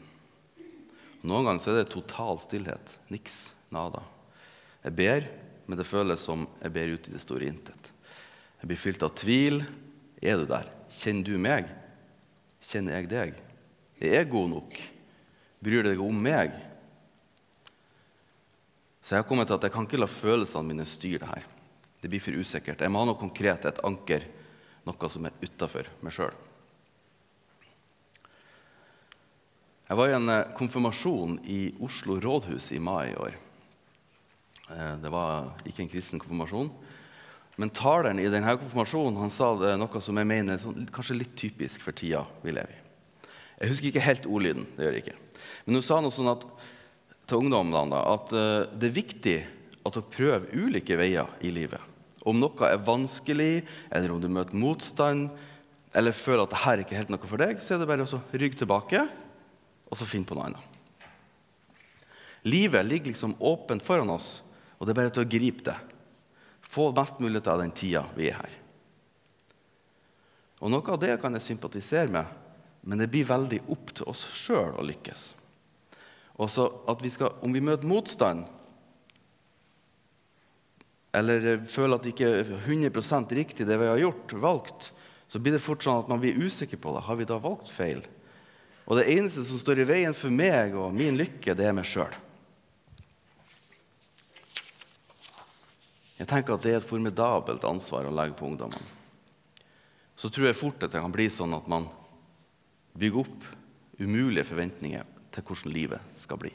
noen 1.27 1.49
ganger 1.49 1.63
så 1.63 1.73
er 1.73 1.81
det 1.81 1.91
total 1.93 2.39
stillhet. 2.43 2.95
Niks. 3.11 3.51
Nada. 3.71 4.03
Jeg 4.83 4.97
ber, 4.99 5.27
men 5.69 5.79
det 5.79 5.87
føles 5.87 6.23
som 6.27 6.47
jeg 6.63 6.75
ber 6.75 6.95
ut 6.97 7.11
i 7.11 7.13
det 7.15 7.21
store 7.23 7.51
intet. 7.51 7.91
Jeg 8.63 8.71
blir 8.71 8.81
fylt 8.81 9.05
av 9.07 9.13
tvil. 9.19 9.61
Er 10.23 10.41
du 10.41 10.49
der? 10.51 10.67
Kjenner 10.91 11.27
du 11.27 11.37
meg? 11.39 11.71
Kjenner 12.71 12.99
jeg 12.99 13.11
deg? 13.11 13.39
Jeg 14.01 14.17
Er 14.17 14.27
god 14.31 14.51
nok? 14.55 14.81
Bryr 15.61 15.85
du 15.85 15.91
deg 15.91 16.03
om 16.03 16.19
meg? 16.25 16.55
Så 19.01 19.15
jeg 19.15 19.23
har 19.23 19.29
kommet 19.29 19.49
til 19.49 19.57
at 19.57 19.65
jeg 19.65 19.73
kan 19.75 19.89
ikke 19.89 20.01
la 20.01 20.11
følelsene 20.11 20.69
mine 20.69 20.87
styre 20.89 21.25
det 21.25 21.33
her. 21.33 21.49
Det 22.01 22.09
blir 22.09 22.23
for 22.23 22.37
usikkert. 22.37 22.81
Jeg 22.81 22.93
må 22.93 23.03
ha 23.03 23.09
noe 23.09 23.21
konkret, 23.21 23.67
et 23.69 23.83
anker, 23.85 24.25
noe 24.89 25.11
som 25.13 25.27
er 25.29 25.37
utafor 25.45 25.89
meg 26.05 26.17
sjøl. 26.17 26.37
Jeg 29.91 29.99
var 29.99 30.07
i 30.07 30.15
en 30.15 30.31
eh, 30.31 30.53
konfirmasjon 30.55 31.41
i 31.51 31.61
Oslo 31.83 32.21
rådhus 32.23 32.71
i 32.77 32.79
mai 32.79 33.11
i 33.11 33.17
år. 33.19 33.35
Eh, 34.71 34.93
det 35.03 35.11
var 35.11 35.51
ikke 35.67 35.83
en 35.83 35.91
kristen 35.91 36.23
konfirmasjon. 36.23 36.71
Men 37.59 37.73
taleren 37.75 38.21
i 38.23 38.29
denne 38.31 38.55
konfirmasjonen 38.61 39.19
han 39.19 39.33
sa 39.35 39.51
det 39.59 39.75
noe 39.81 40.01
som 40.05 40.21
jeg 40.21 40.29
mener 40.31 40.61
sånn, 40.63 40.87
kanskje 40.95 41.19
litt 41.19 41.35
typisk 41.37 41.83
for 41.83 41.97
tida 41.97 42.23
vi 42.45 42.55
lever 42.55 42.77
i. 42.77 42.79
Jeg 43.61 43.73
husker 43.73 43.91
ikke 43.91 44.05
helt 44.07 44.29
ordlyden. 44.31 44.69
det 44.77 44.87
gjør 44.87 44.95
jeg 44.97 45.05
ikke. 45.05 45.19
Men 45.67 45.77
hun 45.77 45.85
sa 45.85 45.99
noe 46.01 46.15
sånn 46.15 46.31
at 46.31 46.47
til 47.31 47.45
ungdommene 47.45 48.01
at 48.11 48.35
eh, 48.35 48.67
det 48.75 48.91
er 48.91 48.99
viktig 48.99 49.37
at 49.81 49.95
dere 49.97 50.13
prøver 50.13 50.51
ulike 50.53 50.99
veier 50.99 51.31
i 51.47 51.53
livet. 51.55 51.81
Om 52.29 52.37
noe 52.37 52.69
er 52.69 52.83
vanskelig, 52.85 53.63
eller 53.89 54.13
om 54.13 54.21
du 54.21 54.29
møter 54.29 54.59
motstand, 54.61 55.31
eller 55.97 56.15
føler 56.15 56.45
at 56.45 56.53
dette 56.53 56.85
ikke 56.85 56.95
er 56.95 57.03
helt 57.03 57.15
noe 57.15 57.31
for 57.31 57.41
deg, 57.41 57.63
så 57.63 57.75
er 57.75 57.81
det 57.81 57.89
bare 57.89 58.05
å 58.05 58.21
rygge 58.37 58.61
tilbake 58.61 59.07
og 59.91 59.99
så 59.99 60.07
finne 60.07 60.29
på 60.29 60.37
noe 60.37 60.51
annet. 60.51 60.67
Livet 62.47 62.87
ligger 62.87 63.13
liksom 63.13 63.35
åpent 63.39 63.85
foran 63.85 64.13
oss, 64.13 64.41
og 64.79 64.87
det 64.87 64.95
er 64.95 65.01
bare 65.01 65.13
til 65.17 65.25
å 65.25 65.31
gripe 65.31 65.65
det. 65.67 65.77
Få 66.71 66.89
mest 66.97 67.19
mulig 67.21 67.43
av 67.43 67.61
den 67.61 67.75
tida 67.75 68.05
vi 68.17 68.31
er 68.31 68.39
her. 68.39 68.55
Og 70.61 70.71
Noe 70.73 70.93
av 70.93 71.01
det 71.01 71.17
kan 71.21 71.35
jeg 71.37 71.45
sympatisere 71.45 72.13
med, 72.13 72.25
men 72.85 73.01
det 73.01 73.11
blir 73.13 73.29
veldig 73.29 73.63
opp 73.73 73.93
til 73.97 74.09
oss 74.13 74.27
sjøl 74.37 74.77
å 74.79 74.85
lykkes. 74.87 75.31
Og 76.41 76.49
så 76.49 76.71
at 76.89 77.03
vi 77.05 77.13
skal, 77.13 77.37
Om 77.45 77.53
vi 77.53 77.61
møter 77.61 77.89
motstand, 77.89 78.47
eller 81.13 81.59
føler 81.67 81.99
at 81.99 82.07
det 82.07 82.13
ikke 82.15 82.31
er 82.31 82.51
100 82.63 83.35
riktig 83.35 83.67
det 83.67 83.77
vi 83.81 83.89
har 83.91 83.99
gjort, 83.99 84.33
valgt, 84.39 84.93
så 85.27 85.41
blir 85.43 85.57
det 85.57 85.63
fort 85.63 85.83
sånn 85.83 86.05
at 86.05 86.09
man 86.11 86.21
blir 86.23 86.39
usikker 86.39 86.79
på 86.79 86.95
det. 86.95 87.03
Har 87.07 87.19
vi 87.19 87.27
da 87.27 87.39
valgt 87.43 87.71
feil? 87.75 88.05
Og 88.87 88.99
det 88.99 89.09
eneste 89.11 89.43
som 89.47 89.59
står 89.59 89.83
i 89.83 89.89
veien 89.91 90.15
for 90.15 90.31
meg 90.31 90.75
og 90.79 90.95
min 90.95 91.19
lykke, 91.19 91.55
det 91.59 91.67
er 91.67 91.75
meg 91.75 91.87
sjøl. 91.87 92.15
Jeg 96.21 96.29
tenker 96.31 96.55
at 96.55 96.63
det 96.63 96.75
er 96.77 96.81
et 96.81 96.87
formidabelt 96.89 97.65
ansvar 97.67 98.07
å 98.07 98.15
legge 98.15 98.39
på 98.39 98.47
ungdommene. 98.47 98.99
Så 100.15 100.31
tror 100.31 100.51
jeg 100.51 100.59
fort 100.59 100.83
at 100.85 100.93
det 100.93 101.03
kan 101.03 101.15
bli 101.15 101.27
sånn 101.33 101.55
at 101.57 101.67
man 101.71 101.89
bygger 102.99 103.25
opp 103.25 103.47
umulige 103.99 104.47
forventninger 104.47 105.20
til 105.35 105.47
hvordan 105.47 105.75
livet 105.75 106.19
skal 106.19 106.41
bli. 106.41 106.53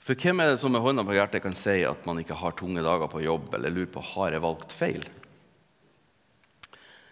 For 0.00 0.18
hvem 0.18 0.40
er 0.42 0.52
det 0.52 0.60
som 0.62 0.72
med 0.74 0.82
hånda 0.82 1.04
på 1.06 1.14
hjertet 1.14 1.42
kan 1.44 1.54
si 1.54 1.82
at 1.86 2.06
man 2.08 2.18
ikke 2.22 2.38
har 2.38 2.54
tunge 2.58 2.82
dager 2.82 3.10
på 3.12 3.22
jobb, 3.22 3.52
eller 3.54 3.74
lurer 3.74 3.90
på 3.94 4.04
har 4.14 4.34
jeg 4.34 4.42
valgt 4.42 4.74
feil? 4.74 5.04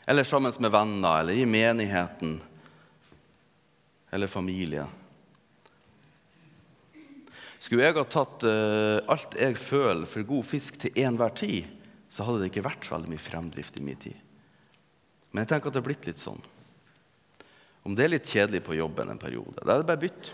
Eller 0.09 0.25
sammen 0.25 0.55
med 0.59 0.73
venner, 0.73 1.21
eller 1.21 1.37
i 1.37 1.45
menigheten, 1.45 2.39
eller 4.11 4.33
familie. 4.33 4.87
Skulle 7.61 7.85
jeg 7.85 7.99
ha 7.99 8.05
tatt 8.09 8.47
uh, 8.49 9.05
alt 9.11 9.35
jeg 9.37 9.59
føler 9.61 10.09
for 10.09 10.25
god 10.25 10.47
fisk 10.49 10.79
til 10.81 11.03
enhver 11.05 11.35
tid, 11.37 11.69
så 12.09 12.25
hadde 12.25 12.41
det 12.41 12.53
ikke 12.53 12.65
vært 12.65 12.89
veldig 12.89 13.11
mye 13.13 13.21
fremdrift 13.21 13.77
i 13.77 13.85
min 13.85 14.01
tid. 14.01 14.17
Men 15.29 15.45
jeg 15.45 15.53
tenker 15.53 15.69
at 15.69 15.77
det 15.77 15.83
har 15.83 15.89
blitt 15.91 16.09
litt 16.09 16.23
sånn. 16.23 16.41
Om 17.89 17.97
det 17.97 18.05
er 18.05 18.13
litt 18.13 18.29
kjedelig 18.29 18.61
på 18.67 18.77
jobben 18.77 19.09
en 19.09 19.21
periode, 19.21 19.57
da 19.63 19.73
er 19.73 19.81
det 19.81 19.89
bare 19.89 20.03
bytt. 20.03 20.31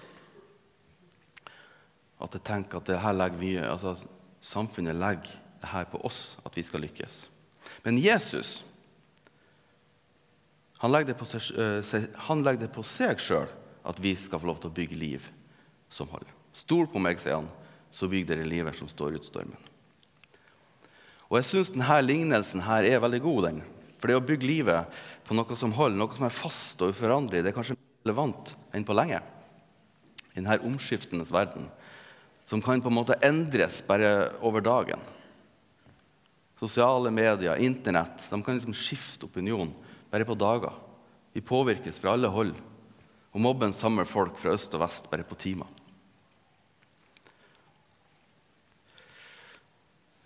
At 2.25 2.34
jeg 2.34 2.42
tenker 2.49 2.80
at 2.80 2.88
det 2.90 2.99
her 2.99 3.14
legger 3.14 3.38
mye, 3.38 3.66
altså, 3.70 3.94
samfunnet 4.42 4.99
legger 4.99 5.37
det 5.62 5.70
her 5.70 5.87
på 5.87 6.00
oss, 6.02 6.34
at 6.42 6.56
vi 6.58 6.64
skal 6.66 6.82
lykkes. 6.82 7.25
Men 7.87 8.00
Jesus 8.02 8.64
han 10.82 10.92
legger 10.92 11.14
det 11.14 11.16
på 11.16 11.25
seg, 11.25 12.11
legger 12.44 12.61
det 12.61 12.73
på 12.75 12.82
seg 12.84 13.20
sjøl 13.23 13.52
at 13.88 14.00
vi 14.04 14.11
skal 14.20 14.42
få 14.42 14.50
lov 14.50 14.58
til 14.61 14.68
å 14.68 14.76
bygge 14.76 14.99
liv 15.00 15.28
som 15.88 16.11
holder. 16.11 16.28
Stol 16.52 16.90
på 16.92 17.00
meg, 17.00 17.23
sier 17.23 17.38
han, 17.38 17.49
så 17.88 18.08
bygg 18.11 18.26
dere 18.28 18.44
livet 18.44 18.76
som 18.76 18.90
står 18.90 19.16
ut 19.16 19.25
stormen. 19.25 19.70
Og 21.30 21.38
jeg 21.38 21.49
syns 21.49 21.73
denne 21.73 21.96
lignelsen 22.04 22.66
her 22.66 22.84
er 22.84 23.00
veldig 23.00 23.23
god. 23.25 23.42
den. 23.46 23.62
For 24.04 24.12
det 24.12 24.18
å 24.20 24.26
bygge 24.28 24.44
livet 24.44 24.96
på 25.25 25.32
noe 25.32 25.56
som 25.56 25.73
holder, 25.73 25.96
noe 25.96 26.12
som 26.12 26.26
er 26.26 26.34
fast 26.37 26.82
og 26.84 26.90
uforanderlig, 26.92 27.38
det 27.40 27.54
er 27.54 27.54
kanskje 27.56 27.73
mer 27.73 28.02
relevant 28.04 28.50
enn 28.76 28.84
på 28.84 28.92
lenge. 28.92 29.16
I 30.34 30.42
denne 30.42 30.58
omskiftenes 30.68 31.30
verden, 31.32 31.70
som 32.44 32.61
kan 32.61 32.82
på 32.84 32.90
en 32.92 32.99
måte 32.99 33.16
endres 33.25 33.78
bare 33.88 34.11
over 34.44 34.61
dagen. 34.61 35.00
Sosiale 36.61 37.08
medier, 37.16 37.56
Internett, 37.64 38.26
de 38.28 38.42
kan 38.44 38.58
liksom 38.58 38.76
skifte 38.76 39.25
opinion 39.25 39.73
bare 40.12 40.28
på 40.28 40.37
dager. 40.37 40.76
Vi 41.32 41.40
påvirkes 41.40 41.96
fra 42.02 42.12
alle 42.12 42.28
hold. 42.28 42.52
Og 43.32 43.40
mobben 43.40 43.73
samler 43.73 44.04
folk 44.04 44.37
fra 44.37 44.52
øst 44.52 44.76
og 44.76 44.84
vest 44.84 45.08
bare 45.08 45.25
på 45.25 45.40
timer. 45.40 45.73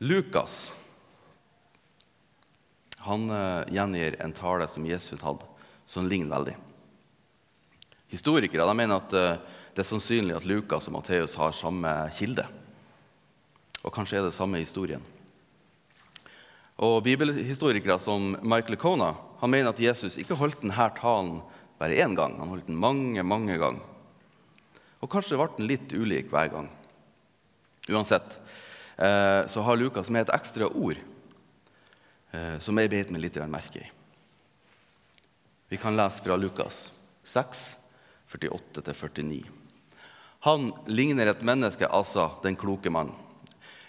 Lukas 0.03 0.67
han 3.09 3.29
uh, 3.33 3.67
gjengir 3.73 4.17
en 4.23 4.35
tale 4.37 4.69
som 4.71 4.87
Jesus 4.87 5.23
hadde, 5.25 5.47
som 5.89 6.07
ligner 6.09 6.31
veldig. 6.37 6.55
Historikere 8.13 8.75
mener 8.77 9.01
at 9.01 9.15
uh, 9.17 9.59
det 9.75 9.85
er 9.85 9.89
sannsynlig 9.89 10.37
at 10.37 10.47
Lukas 10.49 10.89
og 10.89 10.97
Matteus 10.97 11.37
har 11.39 11.57
samme 11.57 11.93
kilde. 12.17 12.47
Og 13.85 13.95
kanskje 13.95 14.21
er 14.21 14.29
det 14.29 14.37
samme 14.37 14.61
historien. 14.61 15.05
Og 16.79 17.01
Bibelhistorikere 17.07 17.99
som 18.03 18.37
Michael 18.43 18.79
Kona 18.79 19.13
han 19.41 19.51
mener 19.51 19.71
at 19.71 19.83
Jesus 19.83 20.19
ikke 20.19 20.39
holdt 20.39 20.63
denne 20.63 20.89
talen 20.99 21.41
bare 21.79 21.99
én 22.03 22.15
gang. 22.19 22.37
Han 22.41 22.51
holdt 22.51 22.67
den 22.71 22.79
mange, 22.79 23.23
mange 23.23 23.59
ganger. 23.59 23.83
Og 24.99 25.11
kanskje 25.11 25.39
ble 25.39 25.47
den 25.57 25.71
litt 25.71 25.95
ulik 25.95 26.31
hver 26.33 26.51
gang. 26.51 26.71
Uansett, 27.89 28.41
Eh, 28.99 29.47
så 29.47 29.61
har 29.61 29.77
Lukas 29.79 30.11
med 30.11 30.25
et 30.27 30.35
ekstra 30.35 30.67
ord 30.67 30.99
eh, 30.99 31.18
som 32.61 32.79
jeg 32.79 32.91
bet 32.93 33.13
meg 33.15 33.23
litt 33.25 33.39
merke 33.49 33.81
i. 33.81 33.89
Vi 35.69 35.77
kan 35.77 35.97
lese 35.97 36.25
fra 36.25 36.37
Lukas 36.37 36.91
6, 37.25 37.79
48-49. 38.29 39.45
Han 40.47 40.71
ligner 40.87 41.27
et 41.27 41.43
menneske, 41.45 41.89
altså 41.89 42.31
den 42.45 42.57
kloke 42.57 42.91
mann. 42.91 43.11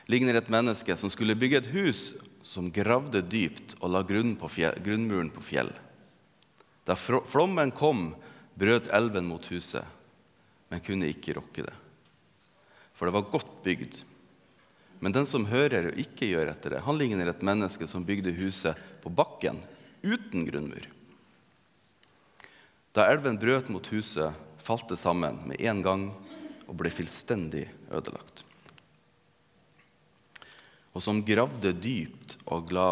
Ligner 0.10 0.40
et 0.40 0.50
menneske 0.50 0.96
som 0.98 1.12
skulle 1.12 1.38
bygge 1.40 1.62
et 1.62 1.72
hus 1.72 2.14
som 2.42 2.72
gravde 2.74 3.22
dypt 3.22 3.76
og 3.80 3.94
la 3.94 4.02
grunn 4.08 4.34
på 4.40 4.50
fjell, 4.52 4.80
grunnmuren 4.84 5.30
på 5.32 5.44
fjell. 5.46 5.70
Da 6.88 6.96
flommen 6.98 7.72
kom, 7.76 8.16
brøt 8.60 8.90
elven 8.96 9.28
mot 9.30 9.46
huset, 9.52 9.86
men 10.72 10.84
kunne 10.84 11.12
ikke 11.12 11.38
rokke 11.38 11.68
det. 11.68 11.76
For 12.98 13.08
det 13.08 13.16
var 13.16 13.30
godt 13.32 13.52
bygd 13.64 14.02
men 15.00 15.16
den 15.16 15.28
som 15.28 15.48
hører 15.48 15.92
og 15.92 16.00
ikke 16.00 16.28
gjør 16.28 16.52
etter 16.52 16.76
det, 16.76 16.84
han 16.84 16.98
ligner 17.00 17.32
et 17.32 17.44
menneske 17.46 17.88
som 17.88 18.04
bygde 18.08 18.36
huset 18.36 18.80
på 19.04 19.12
bakken 19.12 19.62
uten 20.04 20.44
grunnmur. 20.48 20.84
Da 22.92 23.08
elven 23.08 23.40
brøt 23.40 23.70
mot 23.72 23.86
huset, 23.94 24.36
falt 24.60 24.90
det 24.92 25.00
sammen 25.00 25.40
med 25.48 25.62
en 25.64 25.82
gang 25.86 26.06
og 26.68 26.76
ble 26.78 26.92
fullstendig 26.92 27.66
ødelagt. 27.96 28.44
Og 30.92 31.04
som 31.06 31.24
gravde 31.24 31.72
dypt 31.80 32.36
og 32.52 32.74
la 32.76 32.92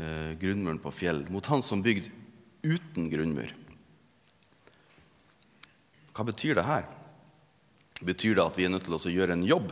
eh, 0.00 0.34
grunnmuren 0.40 0.80
på 0.82 0.90
fjell, 0.90 1.22
mot 1.30 1.46
han 1.46 1.62
som 1.62 1.84
bygde 1.84 2.10
uten 2.66 3.06
grunnmur. 3.12 3.52
Hva 6.16 6.26
betyr 6.26 6.58
det 6.58 6.66
her? 6.66 6.88
Betyr 8.02 8.34
det 8.34 8.42
at 8.42 8.58
vi 8.58 8.66
er 8.66 8.72
nødt 8.74 8.88
til 8.88 8.98
å 8.98 9.12
gjøre 9.12 9.38
en 9.38 9.46
jobb 9.46 9.70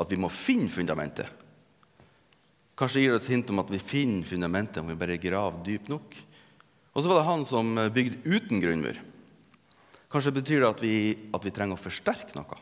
at 0.00 0.10
vi 0.10 0.18
må 0.20 0.30
finne 0.32 0.70
fundamentet. 0.72 1.28
Kanskje 2.80 3.02
gir 3.02 3.12
det 3.12 3.20
oss 3.20 3.28
hint 3.28 3.50
om 3.52 3.60
at 3.60 3.70
vi 3.72 3.82
finner 3.82 4.24
fundamentet 4.24 4.80
om 4.80 4.88
vi 4.88 4.96
bare 4.98 5.20
graver 5.20 5.60
dypt 5.66 5.90
nok. 5.92 6.16
Og 6.94 7.02
så 7.02 7.10
var 7.10 7.20
det 7.20 7.28
han 7.28 7.44
som 7.46 7.76
bygde 7.92 8.22
uten 8.24 8.62
grunnmur. 8.62 8.96
Kanskje 10.10 10.32
betyr 10.40 10.64
det 10.64 10.70
at 10.70 10.80
vi, 10.82 10.94
at 11.36 11.44
vi 11.44 11.52
trenger 11.54 11.76
å 11.76 11.82
forsterke 11.82 12.34
noe. 12.34 12.56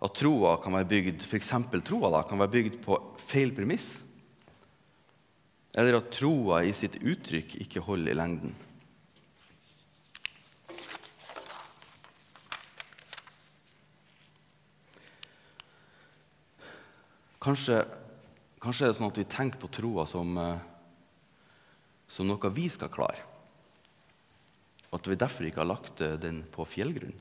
At 0.00 0.14
troa 0.16 0.54
kan 0.62 0.72
være 0.78 0.88
bygd 0.88 1.26
f.eks. 1.26 1.50
troa 1.84 2.12
da, 2.14 2.22
kan 2.24 2.40
være 2.40 2.54
bygd 2.54 2.78
på 2.86 2.96
feil 3.20 3.52
premiss. 3.56 3.98
Eller 5.76 5.98
at 5.98 6.08
troa 6.14 6.62
i 6.64 6.72
sitt 6.74 6.96
uttrykk 7.02 7.58
ikke 7.66 7.82
holder 7.84 8.14
i 8.14 8.18
lengden. 8.18 8.54
Kanskje, 17.40 17.86
kanskje, 18.60 18.84
er 18.84 18.92
det 18.92 18.98
sånn 18.98 19.08
at 19.08 19.18
vi 19.18 19.30
tenker 19.32 19.60
på 19.62 19.70
troa 19.72 20.04
som, 20.08 20.36
eh, 20.36 20.60
som 22.04 22.28
noe 22.28 22.50
vi 22.52 22.66
skal 22.68 22.92
klare. 22.92 23.22
Og 24.90 24.98
at 24.98 25.08
vi 25.08 25.16
derfor 25.16 25.46
ikke 25.48 25.62
har 25.62 25.70
lagt 25.70 26.02
eh, 26.04 26.18
den 26.20 26.42
på 26.52 26.66
fjellgrunn. 26.68 27.16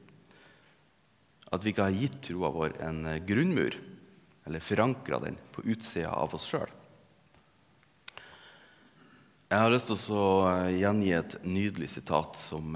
At 1.56 1.64
vi 1.64 1.72
ikke 1.72 1.88
har 1.88 1.96
gitt 1.96 2.20
troa 2.28 2.52
vår 2.52 2.76
en 2.84 3.06
eh, 3.08 3.22
grunnmur, 3.24 3.78
eller 4.44 4.66
forankra 4.66 5.22
den 5.24 5.38
på 5.54 5.64
utsida 5.72 6.12
av 6.12 6.36
oss 6.36 6.50
sjøl. 6.52 6.68
Jeg 9.50 9.64
har 9.64 9.72
lyst 9.72 9.88
til 9.88 10.18
å 10.20 10.52
gjengi 10.76 11.14
et 11.16 11.38
nydelig 11.48 11.90
sitat 11.96 12.36
som, 12.38 12.76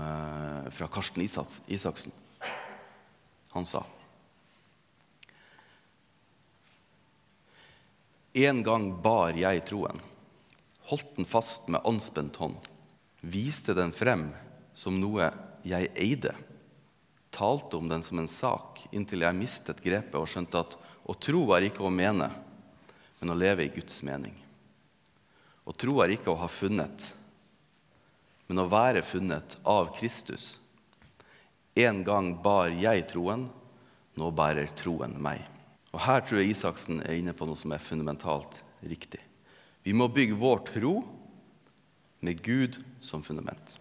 fra 0.73 0.87
Karsten 0.89 1.21
Isaksen. 1.21 2.15
Han 3.53 3.67
sa 3.69 3.83
En 8.33 8.63
gang 8.65 8.87
bar 9.01 9.35
jeg 9.37 9.61
troen, 9.69 9.99
holdt 10.89 11.11
den 11.19 11.27
fast 11.29 11.67
med 11.69 11.85
anspent 11.85 12.39
hånd, 12.41 12.57
viste 13.21 13.75
den 13.77 13.93
frem 13.93 14.31
som 14.73 14.97
noe 14.97 15.27
jeg 15.61 15.91
eide, 15.93 16.33
talte 17.29 17.77
om 17.77 17.91
den 17.91 18.01
som 18.01 18.23
en 18.23 18.31
sak 18.31 18.81
inntil 18.89 19.21
jeg 19.21 19.37
mistet 19.37 19.85
grepet 19.85 20.17
og 20.17 20.25
skjønte 20.33 20.63
at 20.65 20.73
å 21.05 21.13
tro 21.13 21.43
er 21.53 21.67
ikke 21.69 21.85
å 21.85 21.93
mene, 21.93 22.31
men 23.21 23.29
å 23.29 23.37
leve 23.37 23.67
i 23.67 23.71
Guds 23.75 24.01
mening. 24.01 24.33
Å 25.69 25.77
tro 25.77 26.01
er 26.01 26.17
ikke 26.17 26.33
å 26.33 26.39
ha 26.41 26.49
funnet, 26.49 27.13
men 28.49 28.65
å 28.65 28.69
være 28.71 29.05
funnet 29.05 29.59
av 29.61 29.93
Kristus. 29.93 30.55
En 31.77 32.01
gang 32.01 32.33
bar 32.41 32.73
jeg 32.73 33.05
troen, 33.13 33.45
nå 34.17 34.33
bærer 34.33 34.73
troen 34.73 35.21
meg. 35.21 35.52
Og 35.93 36.01
Her 36.01 36.23
tror 36.25 36.41
jeg 36.41 36.53
Isaksen 36.53 37.03
er 37.05 37.19
inne 37.19 37.35
på 37.37 37.45
noe 37.45 37.59
som 37.59 37.73
er 37.73 37.83
fundamentalt 37.83 38.57
riktig. 38.81 39.21
Vi 39.85 39.93
må 39.93 40.07
bygge 40.09 40.39
vår 40.39 40.63
tro 40.71 40.95
med 42.23 42.41
Gud 42.41 42.79
som 43.03 43.23
fundament. 43.25 43.75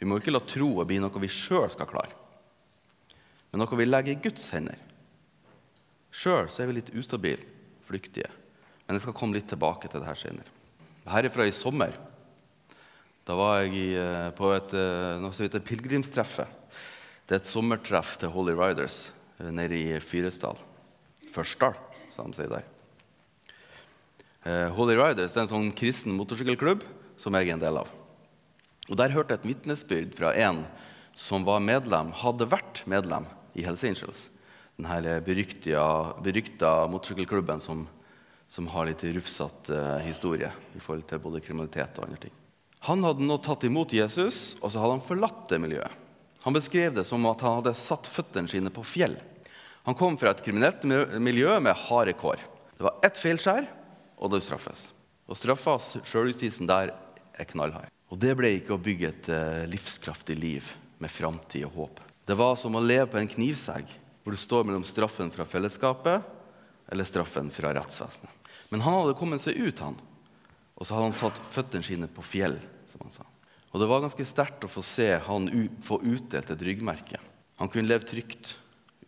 Vi 0.00 0.08
må 0.08 0.16
ikke 0.16 0.32
la 0.32 0.40
troa 0.40 0.86
bli 0.88 1.00
noe 1.02 1.22
vi 1.22 1.28
sjøl 1.28 1.68
skal 1.72 1.88
klare, 1.90 2.14
men 3.50 3.60
noe 3.60 3.76
vi 3.76 3.88
legger 3.88 4.14
i 4.14 4.22
Guds 4.22 4.46
hender. 4.54 4.78
Sjøl 6.10 6.48
er 6.48 6.70
vi 6.70 6.78
litt 6.78 6.94
ustabile, 6.96 7.44
flyktige. 7.86 8.30
Men 8.86 8.96
jeg 8.96 9.04
skal 9.04 9.14
komme 9.18 9.36
litt 9.36 9.50
tilbake 9.50 9.90
til 9.90 10.02
det 10.02 10.08
her 10.08 10.18
senere. 10.18 10.56
Her 11.10 11.26
er 11.26 11.34
fra 11.34 11.46
i 11.46 11.54
sommer. 11.54 11.92
Da 13.26 13.36
var 13.38 13.60
jeg 13.62 13.76
i, 13.76 13.90
eh, 13.94 14.30
på 14.34 14.50
et, 14.54 14.72
eh, 14.74 15.44
heter 15.44 15.60
pilegrimstreffet. 15.60 16.48
Det 17.26 17.36
er 17.36 17.40
et 17.40 17.46
sommertreff 17.46 18.16
til 18.18 18.30
Holy 18.30 18.52
Riders 18.52 19.10
eh, 19.38 19.50
nede 19.50 19.76
i 19.78 20.00
Fyresdal. 20.00 20.58
Førsdal, 21.30 21.76
som 22.12 22.30
de 22.30 22.40
sier 22.40 22.50
der. 22.52 22.66
Holy 24.74 24.96
Riders 24.96 25.34
er 25.36 25.44
en 25.44 25.50
sånn 25.50 25.72
kristen 25.76 26.14
motorsykkelklubb 26.16 26.86
som 27.20 27.36
jeg 27.36 27.50
er 27.50 27.58
en 27.58 27.62
del 27.62 27.80
av. 27.82 27.90
Og 28.90 28.96
Der 28.98 29.12
hørte 29.14 29.36
jeg 29.36 29.42
et 29.42 29.50
vitnesbyrd 29.52 30.16
fra 30.18 30.32
en 30.34 30.64
som 31.14 31.44
var 31.46 31.62
medlem, 31.62 32.12
hadde 32.16 32.48
vært 32.48 32.82
medlem 32.90 33.26
i 33.54 33.64
Hells 33.66 33.84
Angels. 33.84 34.28
her 34.80 35.20
berykta 35.20 36.86
motorsykkelklubben 36.88 37.60
som, 37.60 37.86
som, 38.48 38.66
har 38.66 38.86
litt 38.86 39.04
rufsete 39.04 39.74
uh, 39.74 39.98
historie 40.00 40.50
i 40.74 40.80
forhold 40.80 41.06
til 41.06 41.18
både 41.18 41.40
kriminalitet 41.40 41.98
og 41.98 42.06
andre 42.06 42.20
ting. 42.24 42.32
Han 42.88 43.04
hadde 43.04 43.26
nå 43.26 43.36
tatt 43.38 43.64
imot 43.64 43.92
Jesus, 43.92 44.56
og 44.62 44.72
så 44.72 44.80
hadde 44.80 44.96
han 44.96 45.04
forlatt 45.04 45.48
det 45.50 45.60
miljøet. 45.60 45.92
Han 46.42 46.56
beskrev 46.56 46.94
det 46.96 47.04
som 47.04 47.26
at 47.28 47.42
han 47.44 47.58
hadde 47.58 47.76
satt 47.76 48.08
føttene 48.08 48.48
sine 48.48 48.72
på 48.72 48.82
fjell. 48.82 49.18
Han 49.88 49.96
kom 49.96 50.18
fra 50.20 50.34
et 50.34 50.42
kriminelt 50.44 50.84
miljø 51.22 51.54
med 51.62 51.78
harde 51.88 52.12
kår. 52.18 52.42
Det 52.76 52.84
var 52.84 52.98
ett 53.04 53.20
feilskjær, 53.20 53.68
og 54.20 54.32
det 54.32 54.42
straffes. 54.44 54.90
Og 55.30 55.38
straffa 55.38 55.76
sjøljustisen 55.80 56.68
der 56.68 56.92
er 57.38 57.48
knallhard. 57.48 57.88
Og 58.10 58.18
det 58.20 58.34
ble 58.36 58.50
ikke 58.56 58.74
å 58.74 58.82
bygge 58.82 59.08
et 59.08 59.30
uh, 59.30 59.64
livskraftig 59.70 60.36
liv 60.36 60.66
med 61.00 61.12
framtid 61.12 61.68
og 61.68 61.76
håp. 61.78 62.00
Det 62.26 62.36
var 62.38 62.56
som 62.58 62.76
å 62.76 62.82
leve 62.82 63.08
på 63.12 63.20
en 63.20 63.30
knivsegg, 63.30 63.88
hvor 64.20 64.34
du 64.34 64.40
står 64.40 64.66
mellom 64.66 64.84
straffen 64.86 65.30
fra 65.32 65.46
fellesskapet 65.48 66.26
eller 66.90 67.06
straffen 67.06 67.48
fra 67.54 67.72
rettsvesenet. 67.76 68.50
Men 68.70 68.82
han 68.84 68.98
hadde 69.00 69.16
kommet 69.18 69.42
seg 69.42 69.58
ut, 69.58 69.80
han. 69.82 69.96
Og 70.76 70.86
så 70.86 70.96
hadde 70.96 71.08
han 71.08 71.16
satt 71.16 71.40
føttene 71.50 71.86
sine 71.86 72.08
på 72.10 72.24
fjell, 72.24 72.58
som 72.90 73.02
han 73.04 73.14
sa. 73.14 73.26
Og 73.70 73.82
det 73.82 73.88
var 73.90 74.02
ganske 74.02 74.26
sterkt 74.26 74.66
å 74.66 74.70
få 74.70 74.82
se 74.84 75.08
han 75.24 75.48
få 75.86 76.00
utdelt 76.02 76.50
et 76.50 76.64
ryggmerke. 76.66 77.20
Han 77.62 77.70
kunne 77.70 77.90
leve 77.90 78.06
trygt, 78.08 78.56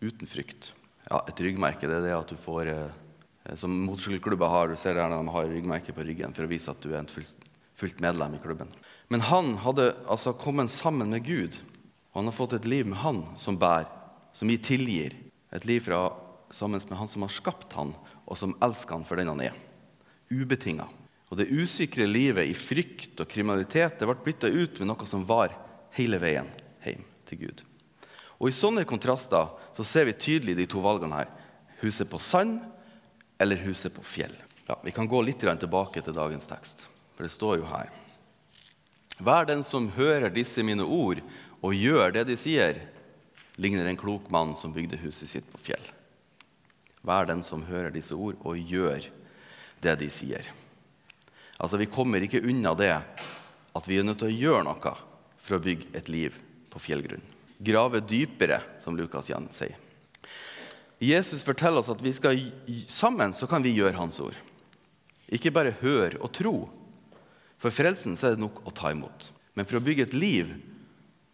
uten 0.03 0.29
frykt. 0.29 0.73
Ja, 1.09 1.23
Et 1.29 1.41
ryggmerke 1.41 1.89
det 1.89 1.99
er 1.99 2.07
det 2.07 2.17
at 2.17 2.31
du 2.31 2.39
får 2.39 2.71
eh, 2.71 3.57
Som 3.59 3.75
motorsykkelklubber 3.87 4.51
har, 4.51 4.69
du 4.69 4.77
ser 4.79 4.95
der 4.95 5.11
de 5.11 5.35
har 5.35 5.49
ryggmerke 5.51 5.95
på 5.95 6.05
ryggen 6.07 6.35
for 6.35 6.47
å 6.47 6.51
vise 6.51 6.71
at 6.71 6.83
du 6.83 6.93
er 6.93 7.01
en 7.01 7.11
fullt 7.11 8.03
medlem 8.03 8.37
i 8.37 8.43
klubben. 8.43 8.71
Men 9.11 9.25
han 9.27 9.57
hadde 9.65 9.91
altså 10.07 10.33
kommet 10.39 10.71
sammen 10.71 11.11
med 11.11 11.25
Gud, 11.27 11.59
og 12.13 12.21
han 12.21 12.31
har 12.31 12.37
fått 12.37 12.55
et 12.55 12.69
liv 12.71 12.87
med 12.87 13.01
han 13.03 13.25
som 13.37 13.59
bærer, 13.59 13.91
som 14.33 14.49
gir 14.49 14.63
tilgir. 14.63 15.17
Et 15.53 15.67
liv 15.67 15.83
fra, 15.83 16.07
sammen 16.55 16.81
med 16.89 16.99
han 17.01 17.11
som 17.11 17.27
har 17.27 17.35
skapt 17.35 17.75
han, 17.75 17.91
og 18.25 18.39
som 18.39 18.55
elsker 18.63 18.95
han 18.95 19.09
for 19.09 19.19
den 19.19 19.33
han 19.33 19.43
er. 19.43 19.59
Ubetinga. 20.31 20.87
Og 21.33 21.41
det 21.41 21.51
usikre 21.51 22.07
livet 22.07 22.47
i 22.47 22.55
frykt 22.57 23.21
og 23.25 23.29
kriminalitet 23.29 23.99
det 23.99 24.09
ble 24.09 24.17
bytta 24.23 24.53
ut 24.53 24.81
med 24.81 24.93
noe 24.93 25.09
som 25.09 25.27
var 25.29 25.57
hele 25.97 26.21
veien 26.23 26.49
hjem 26.85 27.05
til 27.29 27.47
Gud. 27.47 27.63
Og 28.43 28.51
I 28.51 28.57
sånne 28.57 28.83
kontraster 28.89 29.53
så 29.73 29.85
ser 29.87 30.09
vi 30.09 30.19
tydelig 30.19 30.57
de 30.59 30.67
to 30.67 30.83
valgene 30.83 31.21
her. 31.21 31.29
Huset 31.79 32.11
på 32.11 32.19
sand 32.19 32.59
eller 33.39 33.61
huset 33.63 33.95
på 33.95 34.03
fjell. 34.03 34.35
Ja, 34.67 34.79
Vi 34.83 34.91
kan 34.91 35.07
gå 35.07 35.23
litt 35.23 35.39
tilbake 35.39 36.03
til 36.03 36.15
dagens 36.15 36.47
tekst, 36.51 36.89
for 37.15 37.23
det 37.23 37.31
står 37.31 37.59
jo 37.59 37.71
her. 37.71 37.91
Hver 39.23 39.47
den 39.47 39.63
som 39.63 39.91
hører 39.95 40.31
disse 40.31 40.63
mine 40.63 40.83
ord 40.83 41.21
og 41.63 41.75
gjør 41.75 42.11
det 42.13 42.27
de 42.27 42.37
sier, 42.37 42.81
ligner 43.57 43.87
en 43.87 43.99
klok 43.99 44.31
mann 44.31 44.57
som 44.57 44.73
bygde 44.75 44.99
huset 44.99 45.29
sitt 45.29 45.47
på 45.53 45.59
fjell. 45.59 45.85
Hver 47.03 47.27
den 47.31 47.43
som 47.47 47.63
hører 47.63 47.95
disse 47.95 48.15
ord 48.15 48.39
og 48.43 48.59
gjør 48.59 49.07
det 49.83 49.99
de 50.01 50.11
sier. 50.11 50.47
Altså, 51.59 51.77
Vi 51.79 51.87
kommer 51.87 52.23
ikke 52.23 52.43
unna 52.43 52.75
det 52.75 52.91
at 53.73 53.87
vi 53.87 53.99
er 53.99 54.03
nødt 54.03 54.19
til 54.19 54.33
å 54.33 54.41
gjøre 54.41 54.65
noe 54.67 54.97
for 55.39 55.59
å 55.59 55.63
bygge 55.63 55.95
et 55.95 56.09
liv 56.09 56.35
på 56.71 56.83
fjellgrunn. 56.83 57.23
Grave 57.63 58.03
dypere, 58.03 58.61
som 58.83 58.97
Lukas 58.99 59.31
igjen 59.31 59.47
sier. 59.55 59.79
Jesus 61.03 61.43
forteller 61.43 61.83
oss 61.83 61.91
at 61.91 62.03
vi 62.03 62.13
skal 62.15 62.39
sammen 62.91 63.35
så 63.35 63.49
kan 63.51 63.63
vi 63.63 63.75
gjøre 63.75 63.99
hans 63.99 64.21
ord. 64.23 64.37
Ikke 65.33 65.51
bare 65.55 65.75
høre 65.81 66.21
og 66.21 66.31
tro, 66.35 66.55
for 67.59 67.75
frelsen 67.75 68.15
så 68.19 68.29
er 68.29 68.37
det 68.37 68.43
nok 68.43 68.61
å 68.67 68.75
ta 68.75 68.93
imot. 68.95 69.31
Men 69.55 69.67
for 69.69 69.79
å 69.79 69.85
bygge 69.85 70.09
et 70.09 70.17
liv 70.17 70.51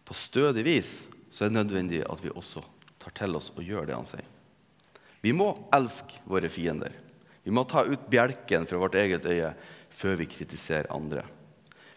på 0.09 0.17
stødig 0.17 0.65
vis 0.67 0.93
så 1.33 1.45
er 1.45 1.51
det 1.51 1.59
nødvendig 1.59 2.03
at 2.05 2.23
vi 2.25 2.33
også 2.33 2.63
tar 3.01 3.15
til 3.17 3.37
oss 3.39 3.51
og 3.55 3.65
gjør 3.65 3.89
det 3.89 3.97
han 3.97 4.09
sier. 4.09 4.27
Vi 5.21 5.35
må 5.35 5.51
elske 5.75 6.21
våre 6.29 6.51
fiender. 6.53 6.93
Vi 7.43 7.53
må 7.55 7.65
ta 7.69 7.83
ut 7.85 8.09
bjelken 8.11 8.67
fra 8.69 8.81
vårt 8.81 8.97
eget 9.01 9.25
øye 9.27 9.53
før 9.91 10.19
vi 10.21 10.29
kritiserer 10.31 10.91
andre. 10.95 11.25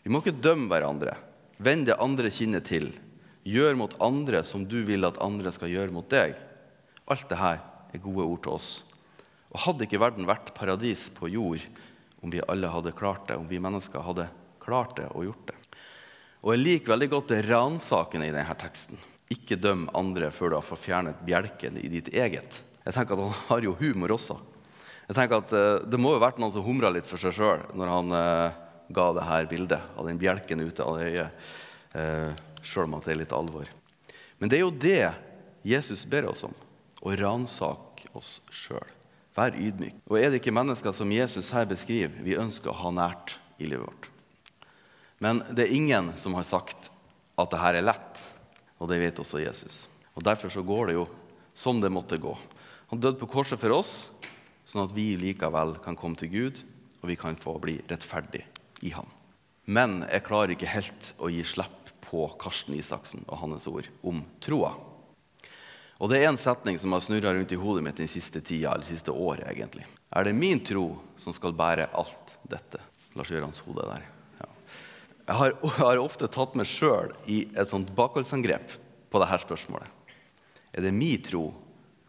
Vi 0.01 0.09
må 0.11 0.21
ikke 0.21 0.39
dømme 0.41 0.71
hverandre. 0.71 1.15
Vend 1.61 1.85
det 1.89 1.99
andre 2.01 2.31
kinnet 2.33 2.65
til. 2.71 2.89
Gjør 3.47 3.77
mot 3.79 3.93
andre 4.03 4.43
som 4.45 4.65
du 4.69 4.81
vil 4.85 5.07
at 5.07 5.19
andre 5.23 5.51
skal 5.53 5.71
gjøre 5.71 5.93
mot 5.93 6.07
deg. 6.11 6.35
Alt 7.09 7.27
dette 7.29 7.53
er 7.91 8.03
gode 8.03 8.27
ord 8.27 8.41
til 8.45 8.57
oss. 8.57 8.69
Og 9.51 9.63
Hadde 9.65 9.87
ikke 9.87 10.01
verden 10.01 10.29
vært 10.29 10.53
paradis 10.55 11.09
på 11.13 11.29
jord 11.31 11.63
om 12.21 12.29
vi 12.29 12.43
alle 12.47 12.69
hadde 12.69 12.93
klart 12.93 13.25
det, 13.27 13.39
om 13.39 13.47
vi 13.49 13.59
mennesker 13.59 14.03
hadde 14.05 14.27
klart 14.61 14.93
det 14.99 15.07
og 15.09 15.25
gjort 15.25 15.49
det. 15.49 15.57
Og 16.41 16.53
Jeg 16.53 16.61
liker 16.61 16.93
veldig 16.93 17.09
godt 17.09 17.33
det 17.33 17.41
ransakende 17.49 18.29
i 18.29 18.33
denne 18.33 18.57
teksten. 18.61 19.01
Ikke 19.33 19.57
døm 19.57 19.87
andre 19.97 20.29
før 20.33 20.51
du 20.51 20.57
har 20.59 20.65
fått 20.65 20.85
fjernet 20.85 21.21
bjelken 21.25 21.77
i 21.81 21.89
ditt 21.89 22.11
eget. 22.13 22.61
Jeg 22.85 22.93
tenker 22.95 23.17
at 23.17 23.25
Han 23.25 23.45
har 23.49 23.65
jo 23.65 23.75
humor 23.79 24.15
også. 24.17 24.37
Jeg 25.07 25.17
tenker 25.17 25.41
at 25.41 25.53
uh, 25.53 25.83
Det 25.83 25.99
må 25.99 26.13
jo 26.15 26.23
vært 26.23 26.39
noen 26.41 26.53
som 26.53 26.65
humra 26.65 26.91
litt 26.93 27.07
for 27.09 27.21
seg 27.21 27.35
sjøl 27.35 27.65
når 27.77 27.89
han 27.91 28.15
uh, 28.15 28.59
ga 28.91 29.09
det 29.17 29.27
her 29.27 29.49
bildet 29.49 29.97
av 29.97 30.07
den 30.07 30.19
bjelken 30.21 30.63
ute 30.63 30.85
av 30.85 31.01
øyet, 31.01 31.43
uh, 31.95 31.99
eh, 32.01 32.41
sjøl 32.63 32.89
om 32.89 33.01
det 33.03 33.13
er 33.13 33.21
litt 33.23 33.35
alvor. 33.35 33.69
Men 34.39 34.49
det 34.49 34.57
er 34.57 34.65
jo 34.65 34.73
det 34.73 35.11
Jesus 35.67 36.05
ber 36.09 36.29
oss 36.31 36.43
om, 36.47 36.53
å 37.01 37.13
ransake 37.17 38.09
oss 38.17 38.39
sjøl. 38.49 38.87
Vær 39.37 39.55
ydmyk. 39.55 40.01
Og 40.09 40.17
er 40.19 40.31
det 40.31 40.41
ikke 40.41 40.53
mennesker 40.53 40.93
som 40.95 41.11
Jesus 41.13 41.51
her 41.55 41.67
beskriver, 41.69 42.17
vi 42.25 42.39
ønsker 42.39 42.73
å 42.73 42.79
ha 42.81 42.91
nært 42.93 43.37
i 43.61 43.69
livet 43.69 43.85
vårt? 43.87 44.09
Men 45.21 45.43
det 45.53 45.67
er 45.67 45.75
ingen 45.77 46.11
som 46.17 46.35
har 46.35 46.47
sagt 46.47 46.89
at 47.39 47.53
det 47.53 47.61
her 47.61 47.77
er 47.77 47.85
lett, 47.85 48.23
og 48.81 48.89
det 48.89 48.99
vet 49.01 49.21
også 49.21 49.43
Jesus. 49.43 49.85
Og 50.17 50.25
Derfor 50.25 50.51
så 50.51 50.65
går 50.65 50.89
det 50.89 50.97
jo 50.97 51.05
som 51.53 51.79
det 51.81 51.93
måtte 51.93 52.19
gå. 52.21 52.33
Han 52.91 52.99
døde 52.99 53.21
på 53.21 53.29
korset 53.29 53.61
for 53.61 53.77
oss, 53.77 54.09
sånn 54.67 54.83
at 54.83 54.95
vi 54.95 55.13
likevel 55.19 55.77
kan 55.83 55.95
komme 55.97 56.19
til 56.19 56.31
Gud, 56.33 56.63
og 57.01 57.09
vi 57.09 57.17
kan 57.17 57.37
få 57.39 57.55
bli 57.61 57.79
rettferdig 57.89 58.43
i 58.85 58.91
ham. 58.93 59.07
Men 59.69 60.01
jeg 60.09 60.25
klarer 60.25 60.55
ikke 60.55 60.73
helt 60.73 61.13
å 61.21 61.29
gi 61.31 61.45
slipp 61.45 61.80
på 62.11 62.27
Karsten 62.41 62.75
Isaksen 62.75 63.23
og 63.27 63.39
hans 63.45 63.67
ord 63.71 63.87
om 64.03 64.19
troa. 64.43 64.73
Og 66.01 66.09
det 66.09 66.19
er 66.19 66.31
en 66.31 66.39
setning 66.39 66.79
som 66.81 66.91
har 66.95 67.03
snurra 67.05 67.31
rundt 67.37 67.51
i 67.53 67.59
hodet 67.61 67.83
mitt 67.85 67.99
den 68.01 68.09
siste 68.09 68.41
tida, 68.41 68.73
eller 68.73 68.87
siste 68.89 69.13
året. 69.13 69.45
egentlig. 69.47 69.85
Er 70.11 70.25
det 70.25 70.33
min 70.33 70.59
tro 70.65 70.97
som 71.15 71.33
skal 71.33 71.53
bære 71.53 71.91
alt 71.93 72.33
dette? 72.49 72.81
Lars 73.15 73.29
Gjørans 73.31 73.61
hode 73.67 73.85
der. 73.85 74.07
Ja. 74.39 74.47
Jeg, 75.27 75.35
har, 75.35 75.53
jeg, 75.63 75.77
har, 75.77 76.01
ofte 76.01 76.27
tatt 76.27 76.57
meg 76.57 76.67
sjøl 76.67 77.13
i 77.29 77.45
et 77.53 77.69
sånt 77.69 77.93
bakholdsangrep 77.95 78.75
på 79.11 79.21
dette 79.21 79.39
spørsmålet. 79.45 79.87
Er 80.73 80.87
det 80.87 80.95
min 80.95 81.21
tro 81.23 81.51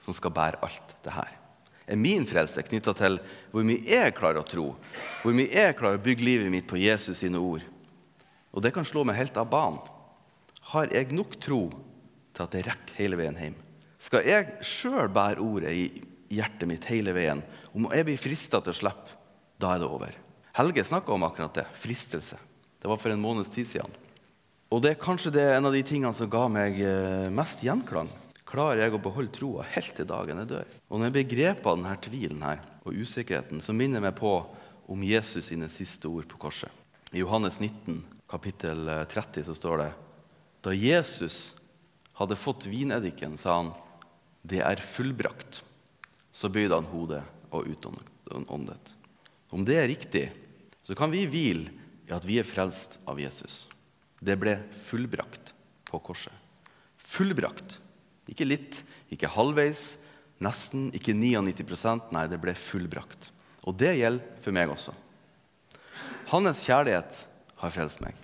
som 0.03 0.17
skal 0.17 0.35
bære 0.35 0.63
alt 0.65 0.97
det 1.05 1.15
her? 1.15 1.39
Er 1.87 1.99
min 1.99 2.25
frelse 2.27 2.63
knytta 2.65 2.95
til 2.97 3.21
hvor 3.53 3.67
mye 3.67 3.85
jeg 3.85 4.17
klarer 4.17 4.41
å 4.41 4.47
tro? 4.47 4.71
Hvor 5.23 5.37
mye 5.37 5.51
jeg 5.51 5.77
klarer 5.77 6.01
å 6.01 6.03
bygge 6.03 6.25
livet 6.25 6.51
mitt 6.51 6.71
på 6.71 6.81
Jesus 6.81 7.21
sine 7.21 7.43
ord? 7.43 7.67
Og 8.53 8.65
det 8.65 8.73
kan 8.77 8.87
slå 8.87 9.05
meg 9.09 9.19
helt 9.19 9.39
av 9.41 9.49
banen. 9.53 9.81
Har 10.73 10.93
jeg 10.93 11.13
nok 11.17 11.37
tro 11.43 11.65
til 12.33 12.45
at 12.45 12.55
det 12.55 12.67
rekker 12.69 13.01
hele 13.01 13.19
veien 13.19 13.39
hjem? 13.39 13.59
Skal 14.03 14.27
jeg 14.27 14.59
sjøl 14.67 15.11
bære 15.13 15.43
ordet 15.43 15.73
i 15.75 15.87
hjertet 16.33 16.69
mitt 16.69 16.87
hele 16.91 17.15
veien, 17.17 17.43
om 17.73 17.89
jeg 17.93 18.07
blir 18.09 18.21
frista 18.21 18.61
til 18.63 18.73
å 18.73 18.79
slippe, 18.79 19.19
da 19.61 19.75
er 19.75 19.83
det 19.83 19.89
over. 19.89 20.17
Helge 20.57 20.85
snakka 20.85 21.15
om 21.15 21.25
akkurat 21.25 21.55
det. 21.61 21.67
Fristelse. 21.81 22.39
Det 22.83 22.91
var 22.91 22.99
for 23.01 23.15
en 23.15 23.23
måneds 23.23 23.53
tid 23.53 23.69
siden. 23.69 23.93
Og 24.73 24.81
det 24.83 24.95
er 24.95 25.01
kanskje 25.01 25.33
det 25.37 25.45
en 25.53 25.69
av 25.69 25.75
de 25.77 25.83
tingene 25.87 26.17
som 26.17 26.31
ga 26.33 26.47
meg 26.51 26.81
eh, 26.81 27.29
mest 27.33 27.63
gjenklang. 27.65 28.11
Klarer 28.49 28.85
jeg 28.85 28.97
å 28.97 29.01
beholde 29.01 29.33
troa 29.33 29.65
helt 29.75 29.95
til 29.97 30.09
dagen 30.09 30.41
jeg 30.43 30.51
dør? 30.51 30.73
Og 30.91 30.99
når 30.99 31.09
jeg 31.09 31.17
begrep 31.21 31.67
av 31.69 31.79
denne 31.79 31.95
tvilen 32.05 32.43
her, 32.45 32.61
og 32.83 32.97
usikkerheten, 32.99 33.63
så 33.63 33.73
minner 33.77 34.01
jeg 34.01 34.07
meg 34.09 34.17
på 34.19 34.33
om 34.93 35.05
Jesus 35.07 35.47
sine 35.49 35.69
siste 35.73 36.11
ord 36.11 36.27
på 36.29 36.41
korset. 36.43 36.73
I 37.13 37.23
Johannes 37.23 37.61
19, 37.61 38.01
kapittel 38.33 38.89
30, 39.13 39.45
så 39.45 39.55
står 39.55 39.83
det 39.83 39.91
Da 40.65 40.73
Jesus 40.73 41.53
hadde 42.17 42.39
fått 42.39 42.67
vineddiken, 42.71 43.37
sa 43.39 43.59
han 43.61 43.73
det 44.43 44.63
er 44.65 44.81
fullbrakt. 44.83 45.61
Så 46.33 46.49
bøyde 46.51 46.75
han 46.75 46.89
hodet 46.91 47.23
og 47.53 47.69
utåndet. 47.69 48.95
Om 49.53 49.67
det 49.69 49.77
er 49.79 49.91
riktig, 49.91 50.25
så 50.83 50.97
kan 50.99 51.13
vi 51.13 51.27
hvile 51.31 51.71
i 52.09 52.15
at 52.15 52.25
vi 52.27 52.41
er 52.41 52.49
frelst 52.49 52.99
av 53.07 53.21
Jesus. 53.21 53.67
Det 54.23 54.35
ble 54.41 54.57
fullbrakt 54.81 55.53
på 55.91 56.01
korset. 56.03 56.35
Fullbrakt. 56.97 57.79
Ikke 58.31 58.47
litt, 58.49 58.81
ikke 59.13 59.31
halvveis, 59.31 59.99
nesten, 60.43 60.89
ikke 60.97 61.15
99% 61.15 62.11
Nei, 62.15 62.27
det 62.31 62.41
ble 62.43 62.55
fullbrakt. 62.59 63.31
Og 63.69 63.77
det 63.79 63.95
gjelder 63.99 64.43
for 64.43 64.57
meg 64.57 64.73
også. 64.73 64.95
Hans 66.33 66.65
kjærlighet 66.67 67.27
har 67.63 67.75
frelst 67.75 68.03
meg. 68.03 68.17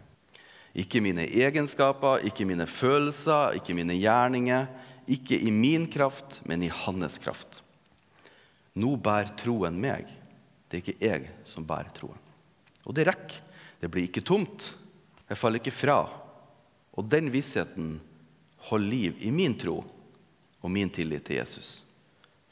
Ikke 0.79 1.03
mine 1.03 1.25
egenskaper, 1.27 2.23
ikke 2.29 2.47
mine 2.47 2.67
følelser, 2.71 3.57
ikke 3.59 3.75
mine 3.75 3.97
gjerninger. 3.99 4.69
Ikke 5.09 5.39
i 5.41 5.51
min 5.51 5.87
kraft, 5.91 6.43
men 6.45 6.63
i 6.63 6.69
hans 6.69 7.17
kraft. 7.23 7.63
Nå 8.79 8.95
bærer 9.01 9.33
troen 9.41 9.79
meg. 9.81 10.07
Det 10.69 10.79
er 10.79 10.83
ikke 10.85 11.01
jeg 11.01 11.31
som 11.49 11.67
bærer 11.67 11.91
troen. 11.97 12.21
Og 12.85 12.95
det 12.95 13.09
rekker. 13.09 13.41
Det 13.79 13.91
blir 13.91 14.09
ikke 14.09 14.25
tomt. 14.27 14.73
Jeg 15.29 15.39
faller 15.39 15.63
ikke 15.63 15.75
fra. 15.75 16.03
Og 16.99 17.07
den 17.09 17.31
vissheten 17.33 17.97
holder 18.69 18.91
liv 18.91 19.19
i 19.25 19.31
min 19.33 19.55
tro 19.59 19.79
og 20.59 20.71
min 20.71 20.91
tillit 20.91 21.25
til 21.29 21.39
Jesus. 21.39 21.83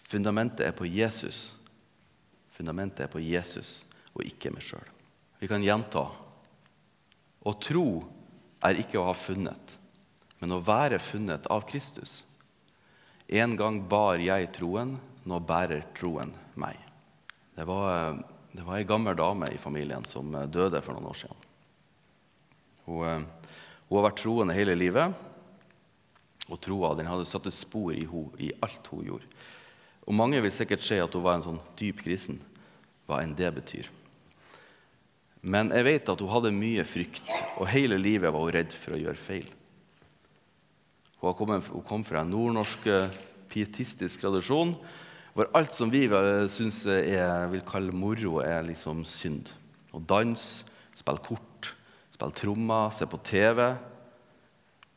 Fundamentet 0.06 0.68
er 0.68 0.74
på 0.76 0.86
Jesus. 0.86 1.56
Fundamentet 2.54 3.04
er 3.04 3.10
på 3.12 3.20
Jesus 3.20 3.82
og 4.14 4.22
ikke 4.24 4.52
meg 4.54 4.64
sjøl. 4.64 4.86
Vi 5.42 5.50
kan 5.50 5.64
gjenta. 5.64 6.06
Å 7.46 7.52
tro 7.60 7.88
er 8.66 8.80
ikke 8.80 9.00
å 9.00 9.08
ha 9.08 9.14
funnet, 9.16 9.76
men 10.40 10.54
å 10.54 10.62
være 10.64 10.98
funnet 11.02 11.46
av 11.52 11.64
Kristus. 11.68 12.24
En 13.26 13.56
gang 13.58 13.80
bar 13.88 14.22
jeg 14.22 14.52
troen, 14.54 14.96
nå 15.26 15.40
bærer 15.42 15.86
troen 15.96 16.30
meg. 16.54 16.78
Det 17.56 17.64
var, 17.66 18.18
det 18.52 18.64
var 18.66 18.78
ei 18.78 18.86
gammel 18.86 19.16
dame 19.18 19.50
i 19.50 19.60
familien 19.60 20.04
som 20.06 20.34
døde 20.52 20.82
for 20.84 20.94
noen 20.94 21.10
år 21.10 21.20
siden. 21.24 21.46
Hun, 22.86 23.02
eh, 23.06 23.24
hun 23.88 23.98
har 23.98 24.08
vært 24.10 24.22
troende 24.22 24.54
hele 24.54 24.76
livet, 24.78 25.14
og 26.46 26.60
troa 26.62 26.94
hadde 26.94 27.26
satt 27.26 27.48
et 27.48 27.54
spor 27.54 27.94
i, 27.94 28.04
henne, 28.06 28.38
i 28.38 28.52
alt 28.62 28.90
hun 28.92 29.06
gjorde. 29.08 29.30
Og 30.06 30.14
mange 30.14 30.38
vil 30.42 30.54
sikkert 30.54 30.84
se 30.86 31.00
at 31.02 31.14
hun 31.14 31.24
var 31.24 31.38
en 31.38 31.46
sånn 31.48 31.62
dyp 31.78 32.04
kristen, 32.04 32.38
hva 33.06 33.22
enn 33.22 33.34
det 33.34 33.50
betyr. 33.56 33.90
Men 35.46 35.70
jeg 35.70 35.86
vet 35.86 36.10
at 36.10 36.22
hun 36.22 36.32
hadde 36.32 36.54
mye 36.54 36.82
frykt, 36.88 37.26
og 37.60 37.70
hele 37.70 37.98
livet 38.00 38.32
var 38.34 38.42
hun 38.42 38.54
redd 38.56 38.74
for 38.74 38.96
å 38.96 39.00
gjøre 39.00 39.20
feil. 39.20 39.46
Hun, 41.22 41.82
kom 41.86 42.04
fra 42.06 42.22
en 42.22 42.30
nordnorsk 42.30 42.86
eh, 42.90 43.14
pietistisk 43.50 44.22
tradisjon 44.22 44.74
hvor 45.36 45.50
alt 45.56 45.74
som 45.74 45.90
vi 45.92 46.06
syns 46.48 46.78
jeg 46.88 47.48
vil 47.52 47.64
kalle 47.68 47.92
moro, 47.92 48.38
er 48.40 48.62
liksom 48.64 49.02
synd. 49.04 49.50
Å 49.92 50.00
danse, 50.00 50.64
spille 50.96 51.20
kort, 51.24 51.74
spille 52.14 52.36
trommer, 52.36 52.88
se 52.96 53.04
på 53.04 53.20
TV. 53.20 53.60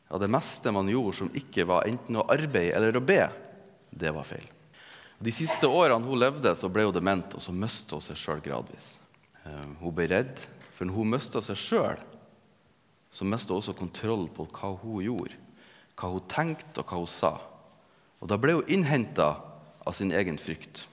Ja, 0.08 0.18
Det 0.18 0.30
meste 0.32 0.72
man 0.72 0.88
gjorde 0.88 1.18
som 1.18 1.34
ikke 1.36 1.66
var 1.68 1.84
enten 1.90 2.16
å 2.16 2.24
arbeide 2.32 2.72
eller 2.78 2.96
å 2.96 3.04
be, 3.04 3.20
det 3.92 4.14
var 4.16 4.24
feil. 4.24 4.48
De 5.20 5.34
siste 5.34 5.68
årene 5.68 6.08
hun 6.08 6.18
levde, 6.18 6.54
så 6.56 6.72
ble 6.72 6.88
hun 6.88 6.96
dement, 6.96 7.36
og 7.36 7.44
så 7.44 7.52
mistet 7.52 7.92
hun 7.92 8.06
seg 8.08 8.16
sjøl 8.16 8.40
gradvis. 8.40 8.99
Eh, 9.46 9.68
hun 9.80 9.94
ble 9.96 10.08
redd, 10.10 10.40
for 10.76 10.88
når 10.88 10.96
hun 10.96 11.12
mista 11.14 11.42
seg 11.44 11.58
sjøl, 11.58 12.02
så 13.10 13.26
mista 13.26 13.54
hun 13.54 13.62
også 13.62 13.76
kontroll 13.78 14.28
på 14.34 14.46
hva 14.52 14.74
hun 14.82 15.02
gjorde, 15.04 15.38
hva 15.98 16.12
hun 16.12 16.28
tenkte, 16.30 16.82
og 16.82 16.86
hva 16.90 17.00
hun 17.00 17.10
sa. 17.10 17.34
Og 18.20 18.28
Da 18.28 18.36
ble 18.36 18.58
hun 18.58 18.68
innhenta 18.68 19.32
av 19.86 19.96
sin 19.96 20.12
egen 20.12 20.38
frykt. 20.38 20.84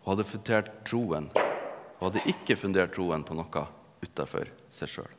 Hun 0.00 0.14
hadde 0.14 0.28
fundert 0.28 0.72
troen. 0.88 1.28
Hun 1.34 2.06
hadde 2.06 2.24
ikke 2.32 2.56
fundert 2.56 2.94
troen 2.96 3.24
på 3.24 3.36
noe 3.36 3.66
utafor 4.00 4.48
seg 4.72 4.88
sjøl. 4.88 5.16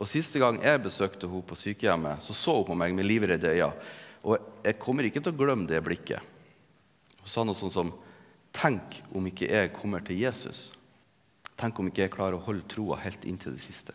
Og 0.00 0.08
Siste 0.08 0.40
gang 0.40 0.56
jeg 0.64 0.80
besøkte 0.80 1.28
henne 1.28 1.44
på 1.44 1.58
sykehjemmet, 1.58 2.22
så 2.24 2.32
så 2.32 2.56
hun 2.56 2.70
på 2.70 2.78
meg 2.78 2.94
med 2.96 3.04
livredde 3.04 3.52
øyne. 3.52 3.72
Og 4.24 4.36
jeg 4.64 4.78
kommer 4.80 5.04
ikke 5.04 5.20
til 5.20 5.32
å 5.32 5.36
glemme 5.36 5.68
det 5.68 5.80
blikket. 5.84 6.24
Hun 7.20 7.28
sa 7.28 7.44
noe 7.44 7.56
sånt 7.56 7.76
som 7.76 7.92
Tenk 8.50 8.96
om 9.14 9.28
ikke 9.28 9.46
jeg 9.46 9.70
kommer 9.76 10.02
til 10.02 10.18
Jesus. 10.18 10.72
Tenk 11.60 11.78
om 11.78 11.90
ikke 11.90 12.06
jeg 12.06 12.14
klarer 12.14 12.38
å 12.38 12.44
holde 12.44 12.64
troa 12.70 12.96
helt 13.02 13.26
inntil 13.28 13.56
det 13.58 13.64
siste. 13.64 13.92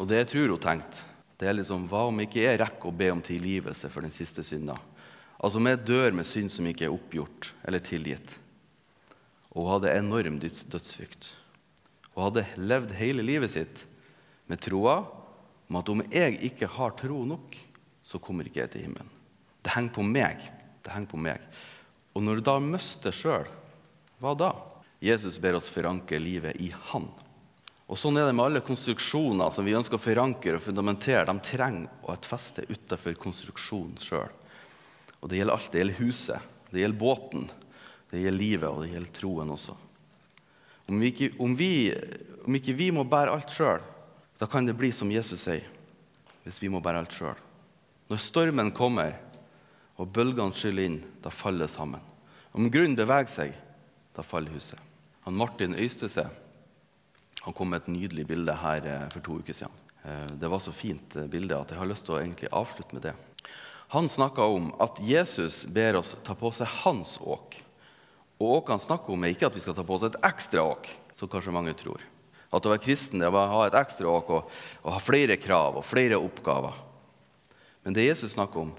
Og 0.00 0.08
det 0.10 0.24
tror 0.32 0.50
hun 0.50 0.62
tenkte, 0.62 1.04
det 1.38 1.48
er 1.50 1.56
liksom 1.58 1.86
Hva 1.90 2.04
om 2.08 2.20
ikke 2.22 2.42
jeg 2.42 2.58
rekker 2.62 2.90
å 2.90 2.94
be 2.94 3.10
om 3.12 3.22
tilgivelse 3.22 3.90
for 3.90 4.06
den 4.06 4.14
siste 4.14 4.42
synda? 4.46 4.76
Altså 5.38 5.60
om 5.60 5.68
jeg 5.68 5.82
dør 5.86 6.14
med 6.16 6.26
synd 6.26 6.50
som 6.50 6.66
ikke 6.66 6.86
er 6.88 6.94
oppgjort 6.94 7.52
eller 7.66 7.82
tilgitt. 7.84 8.38
Og 9.54 9.66
hun 9.66 9.72
hadde 9.74 9.94
enorm 9.98 10.38
dødsfrykt. 10.42 11.28
Hun 12.14 12.26
hadde 12.28 12.46
levd 12.58 12.94
hele 12.98 13.26
livet 13.26 13.54
sitt 13.54 13.84
med 14.50 14.62
troa 14.62 15.02
om 15.68 15.78
at 15.80 15.90
om 15.90 16.02
jeg 16.10 16.38
ikke 16.50 16.68
har 16.70 16.94
tro 16.98 17.22
nok, 17.28 17.54
så 18.04 18.20
kommer 18.22 18.46
ikke 18.48 18.64
jeg 18.64 18.72
til 18.74 18.86
himmelen. 18.86 19.10
Det 19.64 19.72
henger 19.72 19.94
på 19.96 20.04
meg. 20.06 20.42
Det 20.84 20.92
henger 20.92 21.12
på 21.14 21.20
meg. 21.24 21.44
Og 22.14 22.22
når 22.22 22.38
du 22.38 22.46
da 22.46 22.58
mister 22.62 23.14
sjøl, 23.14 23.46
hva 24.22 24.34
da? 24.38 24.52
Jesus 25.04 25.36
ber 25.38 25.58
oss 25.58 25.68
forankre 25.68 26.18
livet 26.22 26.56
i 26.64 26.70
Han. 26.90 27.10
Og 27.84 27.98
Sånn 28.00 28.16
er 28.16 28.24
det 28.24 28.36
med 28.36 28.46
alle 28.46 28.62
konstruksjoner 28.64 29.52
som 29.52 29.66
vi 29.66 29.74
ønsker 29.76 29.98
å 29.98 30.02
forankre 30.02 30.56
og 30.56 30.64
fundamentere. 30.64 31.26
De 31.28 31.44
trenger 31.44 32.12
et 32.14 32.28
feste 32.28 32.64
utenfor 32.70 33.18
konstruksjonen 33.20 33.98
sjøl. 34.00 34.32
Det 35.24 35.38
gjelder 35.38 35.56
alt. 35.56 35.68
Det 35.72 35.80
gjelder 35.80 36.00
huset, 36.00 36.48
det 36.70 36.82
gjelder 36.82 37.00
båten, 37.00 37.44
det 38.10 38.22
gjelder 38.22 38.40
livet, 38.40 38.68
og 38.68 38.82
det 38.82 38.90
gjelder 38.92 39.12
troen 39.16 39.52
også. 39.54 39.76
Om, 40.84 41.00
vi 41.00 41.10
ikke, 41.12 41.30
om, 41.40 41.54
vi, 41.56 41.70
om 42.44 42.58
ikke 42.58 42.76
vi 42.76 42.90
må 42.92 43.06
bære 43.08 43.32
alt 43.32 43.52
sjøl, 43.52 43.84
da 44.40 44.48
kan 44.50 44.68
det 44.68 44.76
bli 44.76 44.90
som 44.92 45.12
Jesus 45.12 45.46
sier, 45.46 45.64
hvis 46.44 46.60
vi 46.60 46.68
må 46.72 46.82
bære 46.84 47.04
alt 47.04 47.16
sjøl. 47.16 47.40
Når 48.12 48.20
stormen 48.20 48.72
kommer 48.76 49.16
og 49.96 50.10
bølgene 50.12 50.52
skyller 50.56 50.90
inn, 50.90 50.98
da 51.24 51.32
faller 51.32 51.64
det 51.64 51.72
sammen. 51.72 52.04
Om 52.52 52.68
grunnen 52.68 52.98
beveger 52.98 53.32
seg, 53.32 53.56
da 54.12 54.24
faller 54.26 54.52
huset. 54.52 54.83
Han 55.24 55.36
Martin 55.40 55.74
Øystese 55.74 56.28
han 57.44 57.52
kom 57.52 57.68
med 57.74 57.82
et 57.82 57.92
nydelig 57.92 58.24
bilde 58.24 58.52
her 58.56 58.86
eh, 58.88 59.08
for 59.12 59.20
to 59.24 59.36
uker 59.44 59.52
siden. 59.52 59.80
Eh, 60.00 60.30
det 60.40 60.48
var 60.48 60.62
så 60.64 60.72
fint 60.72 61.16
eh, 61.20 61.28
bilde 61.28 61.58
at 61.58 61.74
jeg 61.74 61.76
har 61.76 61.90
lyst 61.90 62.06
til 62.06 62.16
å 62.16 62.22
egentlig 62.22 62.48
avslutte 62.56 62.96
med 62.96 63.04
det. 63.04 63.12
Han 63.92 64.08
snakka 64.08 64.46
om 64.48 64.70
at 64.80 64.96
Jesus 65.04 65.66
ber 65.68 65.98
oss 66.00 66.14
ta 66.24 66.32
på 66.40 66.48
seg 66.56 66.70
hans 66.86 67.18
åk. 67.20 67.58
Og 68.40 68.48
åk 68.56 68.72
han 68.72 68.80
snakker 68.80 69.12
om, 69.12 69.26
er 69.26 69.34
ikke 69.34 69.50
at 69.50 69.58
vi 69.58 69.60
skal 69.60 69.76
ta 69.76 69.84
på 69.84 69.98
oss 69.98 70.06
et 70.08 70.16
ekstra 70.24 70.64
åk, 70.72 70.88
som 71.12 71.28
kanskje 71.28 71.52
mange 71.52 71.76
tror. 71.76 72.00
At 72.48 72.64
å 72.64 72.72
være 72.72 72.82
kristen 72.86 73.20
det 73.20 73.28
er 73.28 73.36
å 73.36 73.44
ha 73.52 73.60
et 73.68 73.76
ekstra 73.76 74.08
åk 74.08 74.32
og, 74.32 74.56
og 74.80 74.96
ha 74.96 75.04
flere 75.04 75.36
krav 75.36 75.76
og 75.82 75.84
flere 75.84 76.16
oppgaver. 76.16 76.80
Men 77.84 77.92
det 77.92 78.08
Jesus 78.08 78.38
snakker 78.38 78.64
om, 78.64 78.72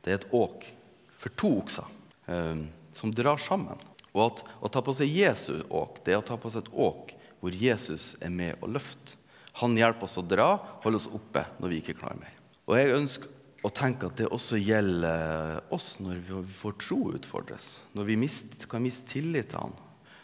det 0.00 0.14
er 0.14 0.22
et 0.22 0.30
åk 0.32 0.64
for 1.12 1.36
to 1.36 1.52
okser 1.60 1.96
som 2.96 3.12
drar 3.12 3.40
sammen. 3.42 3.76
Og 4.18 4.24
at 4.26 4.42
å 4.66 4.70
ta 4.72 4.82
på 4.82 4.94
seg 4.98 5.14
Jesu 5.14 5.62
åk, 5.70 6.02
det 6.04 6.16
er 6.16 6.20
å 6.20 6.26
ta 6.26 6.36
på 6.40 6.50
seg 6.50 6.66
et 6.66 6.74
åk 6.74 7.14
hvor 7.38 7.54
Jesus 7.54 8.16
er 8.24 8.34
med 8.34 8.58
og 8.58 8.74
løfter. 8.74 9.14
Han 9.62 9.74
hjelper 9.78 10.06
oss 10.06 10.18
å 10.20 10.26
dra, 10.26 10.52
holder 10.84 11.00
oss 11.00 11.10
oppe 11.14 11.42
når 11.58 11.72
vi 11.72 11.78
ikke 11.80 11.96
klarer 11.98 12.20
mer. 12.20 12.34
Og 12.68 12.76
jeg 12.78 12.94
ønsker 12.94 13.66
å 13.66 13.70
tenke 13.74 14.06
at 14.06 14.20
det 14.20 14.28
også 14.30 14.58
gjelder 14.60 15.62
oss 15.74 15.96
når 16.02 16.20
vår 16.60 16.76
tro 16.78 16.98
utfordres. 17.14 17.78
Når 17.98 18.06
vi 18.10 18.18
mist, 18.20 18.54
kan 18.70 18.84
miste 18.84 19.14
tillit 19.14 19.50
til 19.50 19.64
Han. 19.64 19.74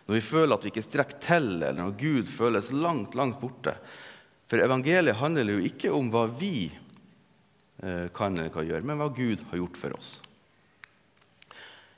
Når 0.06 0.18
vi 0.18 0.24
føler 0.26 0.54
at 0.54 0.66
vi 0.66 0.70
ikke 0.70 0.84
strekker 0.84 1.20
til, 1.24 1.48
eller 1.56 1.80
når 1.80 1.96
Gud 1.98 2.30
føles 2.30 2.70
langt, 2.76 3.16
langt 3.18 3.40
borte. 3.40 3.74
For 4.50 4.62
evangeliet 4.62 5.18
handler 5.18 5.54
jo 5.56 5.66
ikke 5.66 5.90
om 5.96 6.10
hva 6.12 6.26
vi 6.28 6.68
eh, 6.68 8.06
kan 8.14 8.36
eller 8.36 8.52
kan 8.54 8.68
gjøre, 8.68 8.84
men 8.86 9.00
hva 9.00 9.08
Gud 9.16 9.42
har 9.50 9.62
gjort 9.62 9.80
for 9.80 9.96
oss. 9.96 10.18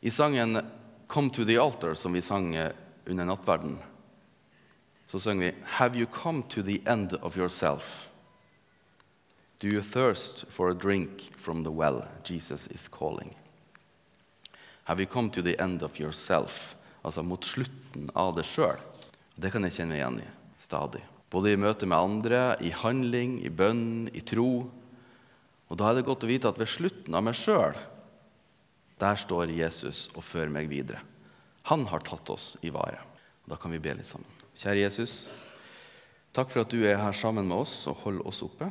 I 0.06 0.12
sangen 0.14 0.60
'Come 1.08 1.30
to 1.30 1.44
the 1.44 1.58
Altar', 1.58 1.94
som 1.94 2.12
vi 2.12 2.22
sang 2.22 2.54
eh, 2.54 2.72
under 3.06 3.24
nattverden, 3.24 3.78
så 5.06 5.20
synger 5.20 5.46
vi 5.46 5.54
'Have 5.64 5.96
you 5.96 6.06
come 6.12 6.42
to 6.42 6.62
the 6.62 6.80
end 6.86 7.12
of 7.22 7.36
yourself'? 7.36 8.08
Do 9.60 9.68
you 9.68 9.82
thirst 9.82 10.44
for 10.48 10.70
a 10.70 10.74
drink 10.74 11.32
from 11.36 11.64
the 11.64 11.70
well 11.70 12.04
Jesus 12.24 12.66
is 12.66 12.88
calling? 12.88 13.36
Have 14.84 15.00
you 15.00 15.06
come 15.06 15.30
to 15.30 15.42
the 15.42 15.56
end 15.62 15.82
of 15.82 16.00
yourself? 16.00 16.76
Altså 17.02 17.22
mot 17.22 17.44
slutten 17.44 18.10
av 18.14 18.36
det 18.36 18.44
sjøl. 18.44 18.76
Det 19.36 19.50
kan 19.52 19.64
jeg 19.64 19.72
kjenne 19.72 19.94
meg 19.94 20.02
igjen 20.02 20.20
i 20.20 20.28
stadig. 20.60 21.00
Både 21.32 21.52
i 21.52 21.58
møte 21.58 21.88
med 21.88 21.98
andre, 21.98 22.56
i 22.60 22.70
handling, 22.70 23.40
i 23.44 23.48
bønn, 23.48 24.10
i 24.14 24.20
tro. 24.20 24.70
Og 25.66 25.78
da 25.80 25.88
er 25.88 25.98
det 25.98 26.06
godt 26.06 26.26
å 26.26 26.30
vite 26.30 26.52
at 26.52 26.60
ved 26.60 26.70
slutten 26.70 27.16
av 27.16 27.24
meg 27.26 27.34
sjøl, 27.38 27.74
der 29.00 29.18
står 29.20 29.52
Jesus 29.52 30.06
og 30.14 30.24
fører 30.24 30.52
meg 30.52 30.70
videre. 30.70 31.02
Han 31.68 31.84
har 31.90 32.04
tatt 32.06 32.30
oss 32.32 32.54
i 32.64 32.70
vare. 32.72 33.02
Da 33.46 33.58
kan 33.60 33.72
vi 33.74 33.82
be 33.82 33.94
litt 33.98 34.08
sammen. 34.08 34.28
Kjære 34.56 34.86
Jesus, 34.86 35.26
takk 36.34 36.48
for 36.52 36.64
at 36.64 36.72
du 36.72 36.80
er 36.86 36.98
her 37.00 37.16
sammen 37.16 37.48
med 37.48 37.64
oss 37.66 37.82
og 37.90 38.00
holder 38.04 38.30
oss 38.30 38.42
oppe. 38.46 38.70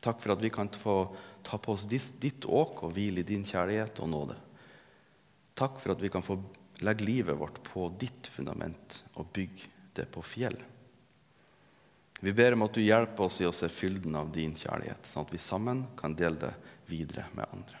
Takk 0.00 0.22
for 0.22 0.32
at 0.32 0.40
vi 0.40 0.52
kan 0.54 0.70
få 0.72 0.96
ta 1.44 1.58
på 1.60 1.74
oss 1.74 1.84
ditt 1.90 2.46
åk 2.46 2.84
og 2.86 2.94
hvile 2.96 3.20
i 3.20 3.28
din 3.28 3.44
kjærlighet 3.44 4.00
og 4.00 4.08
nåde. 4.12 4.38
Takk 5.58 5.76
for 5.82 5.92
at 5.92 6.00
vi 6.00 6.08
kan 6.12 6.24
få 6.24 6.38
legge 6.80 7.04
livet 7.04 7.36
vårt 7.36 7.60
på 7.66 7.90
ditt 8.00 8.30
fundament 8.32 9.02
og 9.20 9.28
bygge 9.34 9.68
det 9.96 10.06
på 10.14 10.24
fjell. 10.24 10.56
Vi 12.20 12.32
ber 12.36 12.56
om 12.56 12.64
at 12.64 12.76
du 12.76 12.82
hjelper 12.84 13.26
oss 13.26 13.40
i 13.40 13.48
å 13.48 13.52
se 13.56 13.68
fylden 13.72 14.16
av 14.16 14.32
din 14.32 14.52
kjærlighet, 14.56 15.04
sånn 15.08 15.24
at 15.24 15.32
vi 15.32 15.40
sammen 15.40 15.84
kan 15.96 16.16
dele 16.16 16.40
det 16.40 16.52
videre 16.88 17.26
med 17.36 17.48
andre. 17.48 17.80